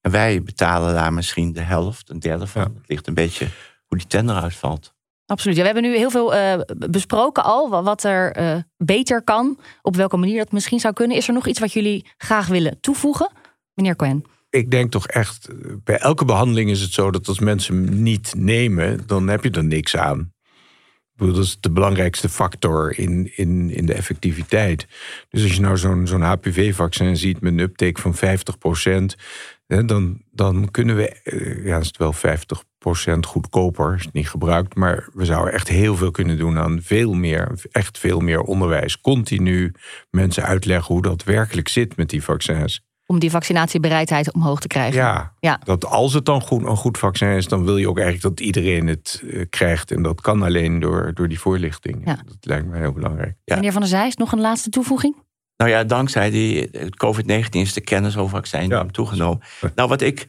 En 0.00 0.10
wij 0.10 0.42
betalen 0.42 0.94
daar 0.94 1.12
misschien 1.12 1.52
de 1.52 1.60
helft, 1.60 2.10
een 2.10 2.18
derde 2.18 2.46
van. 2.46 2.62
Ja. 2.62 2.68
Het 2.78 2.88
ligt 2.88 3.06
een 3.06 3.14
beetje 3.14 3.48
hoe 3.86 3.98
die 3.98 4.06
tender 4.06 4.36
uitvalt. 4.42 4.94
Absoluut. 5.26 5.56
Ja, 5.56 5.62
we 5.62 5.68
hebben 5.72 5.90
nu 5.90 5.96
heel 5.96 6.10
veel 6.10 6.34
eh, 6.34 6.60
besproken 6.90 7.44
al, 7.44 7.68
wa- 7.70 7.82
wat 7.82 8.04
er 8.04 8.32
eh, 8.32 8.56
beter 8.76 9.22
kan. 9.22 9.58
Op 9.82 9.96
welke 9.96 10.16
manier 10.16 10.38
dat 10.38 10.52
misschien 10.52 10.80
zou 10.80 10.94
kunnen. 10.94 11.16
Is 11.16 11.28
er 11.28 11.34
nog 11.34 11.46
iets 11.46 11.58
wat 11.60 11.72
jullie 11.72 12.06
graag 12.16 12.46
willen 12.46 12.80
toevoegen? 12.80 13.30
Meneer 13.74 13.96
Cohen. 13.96 14.24
ik 14.50 14.70
denk 14.70 14.90
toch 14.90 15.06
echt, 15.06 15.48
eh, 15.48 15.54
bij 15.84 15.98
elke 15.98 16.24
behandeling 16.24 16.70
is 16.70 16.80
het 16.80 16.92
zo 16.92 17.10
dat 17.10 17.28
als 17.28 17.38
mensen 17.40 18.02
niet 18.02 18.34
nemen, 18.36 19.06
dan 19.06 19.28
heb 19.28 19.44
je 19.44 19.50
er 19.50 19.64
niks 19.64 19.96
aan. 19.96 20.32
Dat 21.16 21.36
is 21.36 21.56
de 21.60 21.70
belangrijkste 21.70 22.28
factor 22.28 22.98
in, 22.98 23.30
in, 23.36 23.70
in 23.70 23.86
de 23.86 23.94
effectiviteit. 23.94 24.86
Dus 25.28 25.42
als 25.42 25.54
je 25.54 25.60
nou 25.60 25.76
zo'n 25.76 26.06
zo'n 26.06 26.22
HPV-vaccin 26.22 27.16
ziet 27.16 27.40
met 27.40 27.52
een 27.52 27.58
uptake 27.58 28.00
van 28.00 28.14
50%, 28.14 29.14
hè, 29.66 29.84
dan, 29.84 30.22
dan 30.30 30.70
kunnen 30.70 30.96
we, 30.96 31.08
eh, 31.08 31.64
ja, 31.64 31.78
is 31.78 31.86
het 31.86 31.96
wel 31.96 32.12
50% 32.12 33.26
goedkoper, 33.26 33.94
is 33.94 34.04
het 34.04 34.12
niet 34.12 34.28
gebruikt, 34.28 34.74
maar 34.74 35.08
we 35.12 35.24
zouden 35.24 35.54
echt 35.54 35.68
heel 35.68 35.96
veel 35.96 36.10
kunnen 36.10 36.38
doen 36.38 36.58
aan 36.58 36.82
veel 36.82 37.12
meer, 37.12 37.52
echt 37.70 37.98
veel 37.98 38.20
meer 38.20 38.40
onderwijs. 38.40 39.00
Continu 39.00 39.72
mensen 40.10 40.42
uitleggen 40.42 40.94
hoe 40.94 41.02
dat 41.02 41.24
werkelijk 41.24 41.68
zit 41.68 41.96
met 41.96 42.10
die 42.10 42.22
vaccins. 42.22 42.84
Om 43.06 43.18
die 43.18 43.30
vaccinatiebereidheid 43.30 44.32
omhoog 44.34 44.60
te 44.60 44.66
krijgen. 44.66 45.00
Ja, 45.00 45.32
Ja. 45.40 45.60
dat 45.64 45.84
als 45.84 46.12
het 46.12 46.24
dan 46.24 46.40
goed, 46.40 46.64
een 46.66 46.76
goed 46.76 46.98
vaccin 46.98 47.28
is, 47.28 47.48
dan 47.48 47.64
wil 47.64 47.76
je 47.76 47.88
ook 47.88 47.98
eigenlijk 47.98 48.36
dat 48.36 48.46
iedereen 48.46 48.86
het 48.86 49.22
eh, 49.30 49.44
krijgt. 49.50 49.90
En 49.90 50.02
dat 50.02 50.20
kan 50.20 50.42
alleen 50.42 50.80
door, 50.80 51.10
door 51.14 51.28
die 51.28 51.40
voorlichting. 51.40 52.02
Ja. 52.04 52.14
Dat 52.26 52.36
lijkt 52.40 52.66
me 52.66 52.76
heel 52.78 52.92
belangrijk. 52.92 53.36
Ja. 53.44 53.54
Meneer 53.54 53.72
Van 53.72 53.80
der 53.80 53.90
Zijs, 53.90 54.16
nog 54.16 54.32
een 54.32 54.40
laatste 54.40 54.70
toevoeging? 54.70 55.16
Nou 55.56 55.70
ja, 55.70 55.84
dankzij 55.84 56.30
die 56.30 56.70
COVID-19 57.04 57.48
is 57.50 57.72
de 57.72 57.80
kennis 57.80 58.16
over 58.16 58.36
vaccin 58.36 58.68
Ja. 58.68 58.84
toegenomen. 58.86 59.40
Nou, 59.74 59.88
wat 59.88 60.00
ik 60.00 60.26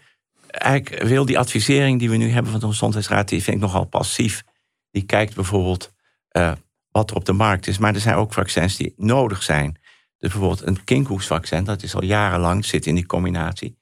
eigenlijk 0.47 1.03
wil, 1.03 1.25
die 1.25 1.39
advisering 1.39 1.99
die 1.99 2.09
we 2.09 2.15
nu 2.17 2.29
hebben 2.29 2.51
van 2.51 2.59
de 2.59 2.67
Gezondheidsraad, 2.67 3.29
die 3.29 3.43
vind 3.43 3.55
ik 3.55 3.61
nogal 3.61 3.85
passief. 3.85 4.43
Die 4.91 5.03
kijkt 5.03 5.35
bijvoorbeeld 5.35 5.93
eh, 6.29 6.51
wat 6.91 7.09
er 7.09 7.15
op 7.15 7.25
de 7.25 7.33
markt 7.33 7.67
is. 7.67 7.77
Maar 7.77 7.93
er 7.93 7.99
zijn 7.99 8.15
ook 8.15 8.33
vaccins 8.33 8.75
die 8.77 8.93
nodig 8.97 9.43
zijn. 9.43 9.77
Dus 10.17 10.32
bijvoorbeeld 10.32 10.67
een 10.67 10.84
kinkhoestvaccin, 10.84 11.63
dat 11.63 11.84
is 11.84 11.95
al 11.95 12.03
jarenlang, 12.03 12.65
zit 12.65 12.86
in 12.86 12.95
die 12.95 13.06
combinatie. 13.06 13.77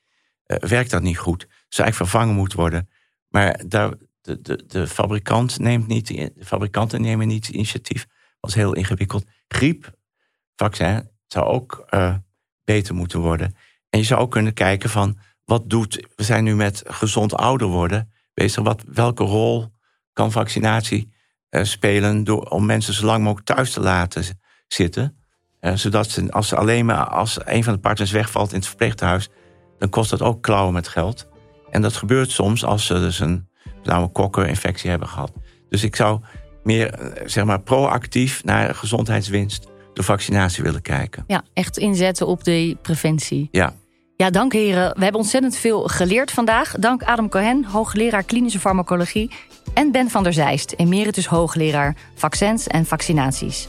Eh, 0.45 0.57
werkt 0.57 0.91
dat 0.91 1.01
niet 1.01 1.17
goed? 1.17 1.47
Zou 1.69 1.87
eigenlijk 1.87 1.95
vervangen 1.95 2.35
moeten 2.35 2.59
worden. 2.59 2.89
Maar 3.27 3.61
daar, 3.67 3.93
de, 4.21 4.41
de, 4.41 4.63
de, 4.67 4.87
fabrikant 4.87 5.59
neemt 5.59 5.87
niet, 5.87 6.07
de 6.07 6.31
fabrikanten 6.39 7.01
nemen 7.01 7.27
niet 7.27 7.47
initiatief. 7.47 8.05
Was 8.39 8.53
heel 8.53 8.73
ingewikkeld. 8.73 9.25
Griepvaccin 9.47 11.09
zou 11.27 11.45
ook 11.45 11.85
eh, 11.89 12.15
beter 12.63 12.95
moeten 12.95 13.19
worden. 13.19 13.55
En 13.89 13.99
je 13.99 14.05
zou 14.05 14.21
ook 14.21 14.31
kunnen 14.31 14.53
kijken 14.53 14.89
van, 14.89 15.17
wat 15.45 15.69
doet... 15.69 16.07
We 16.15 16.23
zijn 16.23 16.43
nu 16.43 16.55
met 16.55 16.83
gezond 16.85 17.33
ouder 17.33 17.67
worden 17.67 18.13
bezig. 18.33 18.63
Wat, 18.63 18.83
welke 18.87 19.23
rol 19.23 19.71
kan 20.13 20.31
vaccinatie 20.31 21.13
eh, 21.49 21.63
spelen 21.63 22.23
door, 22.23 22.49
om 22.49 22.65
mensen 22.65 22.93
zo 22.93 23.05
lang 23.05 23.23
mogelijk 23.23 23.47
thuis 23.47 23.71
te 23.71 23.79
laten 23.79 24.39
zitten? 24.67 25.24
Eh, 25.65 25.73
zodat 25.75 26.09
ze, 26.09 26.31
als 26.31 26.47
ze 26.47 26.55
alleen 26.55 26.85
maar 26.85 27.07
als 27.07 27.37
een 27.45 27.63
van 27.63 27.73
de 27.73 27.79
partners 27.79 28.11
wegvalt 28.11 28.51
in 28.51 28.57
het 28.57 28.67
verpleeghuis, 28.67 29.29
dan 29.77 29.89
kost 29.89 30.09
dat 30.09 30.21
ook 30.21 30.41
klauwen 30.41 30.73
met 30.73 30.87
geld. 30.87 31.27
En 31.69 31.81
dat 31.81 31.95
gebeurt 31.95 32.31
soms 32.31 32.65
als 32.65 32.85
ze 32.85 32.93
dus 32.93 33.19
een, 33.19 33.47
nou, 33.83 34.03
een 34.03 34.11
kokkerinfectie 34.11 34.89
hebben 34.89 35.07
gehad. 35.07 35.31
Dus 35.69 35.83
ik 35.83 35.95
zou 35.95 36.19
meer 36.63 36.93
eh, 36.93 37.27
zeg 37.27 37.45
maar, 37.45 37.61
proactief 37.61 38.43
naar 38.43 38.75
gezondheidswinst 38.75 39.67
door 39.93 40.03
vaccinatie 40.03 40.63
willen 40.63 40.81
kijken. 40.81 41.23
Ja, 41.27 41.43
echt 41.53 41.77
inzetten 41.77 42.27
op 42.27 42.43
de 42.43 42.77
preventie. 42.81 43.47
Ja. 43.51 43.73
Ja, 44.17 44.29
dank 44.29 44.53
heren. 44.53 44.95
We 44.95 45.03
hebben 45.03 45.21
ontzettend 45.21 45.55
veel 45.55 45.83
geleerd 45.83 46.31
vandaag. 46.31 46.75
Dank 46.79 47.03
Adam 47.03 47.29
Cohen, 47.29 47.65
hoogleraar 47.65 48.23
klinische 48.23 48.59
farmacologie. 48.59 49.31
En 49.73 49.91
Ben 49.91 50.09
van 50.09 50.23
der 50.23 50.33
Zijst, 50.33 50.73
emeritus 50.77 51.27
hoogleraar 51.27 51.95
vaccins 52.15 52.67
en 52.67 52.85
vaccinaties. 52.85 53.67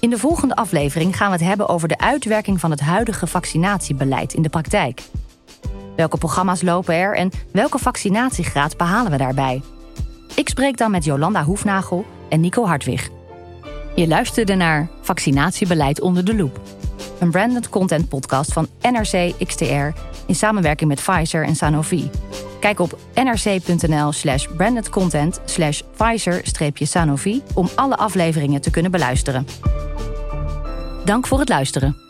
In 0.00 0.10
de 0.10 0.18
volgende 0.18 0.54
aflevering 0.56 1.16
gaan 1.16 1.30
we 1.30 1.36
het 1.36 1.46
hebben 1.46 1.68
over 1.68 1.88
de 1.88 1.98
uitwerking 1.98 2.60
van 2.60 2.70
het 2.70 2.80
huidige 2.80 3.26
vaccinatiebeleid 3.26 4.34
in 4.34 4.42
de 4.42 4.48
praktijk. 4.48 5.02
Welke 5.96 6.18
programma's 6.18 6.62
lopen 6.62 6.94
er 6.94 7.16
en 7.16 7.30
welke 7.52 7.78
vaccinatiegraad 7.78 8.76
behalen 8.76 9.10
we 9.10 9.16
daarbij? 9.16 9.62
Ik 10.34 10.48
spreek 10.48 10.76
dan 10.76 10.90
met 10.90 11.04
Jolanda 11.04 11.44
Hoefnagel 11.44 12.04
en 12.28 12.40
Nico 12.40 12.64
Hartwig. 12.66 13.08
Je 13.94 14.08
luisterde 14.08 14.54
naar 14.54 14.88
Vaccinatiebeleid 15.00 16.00
onder 16.00 16.24
de 16.24 16.34
loep. 16.34 16.60
Een 17.18 17.30
branded 17.30 17.68
content 17.68 18.08
podcast 18.08 18.52
van 18.52 18.68
NRC 18.80 19.32
XTR 19.46 19.98
in 20.26 20.34
samenwerking 20.34 20.88
met 20.88 21.00
Pfizer 21.04 21.44
en 21.44 21.56
Sanofi. 21.56 22.10
Kijk 22.60 22.80
op 22.80 22.98
nrc.nl 23.14 24.12
slash 24.12 24.46
brandedcontent 24.56 25.40
slash 25.44 25.80
Pfizer-Sanofi 25.96 27.42
om 27.54 27.68
alle 27.74 27.96
afleveringen 27.96 28.60
te 28.60 28.70
kunnen 28.70 28.90
beluisteren. 28.90 29.46
Dank 31.04 31.26
voor 31.26 31.38
het 31.38 31.48
luisteren. 31.48 32.05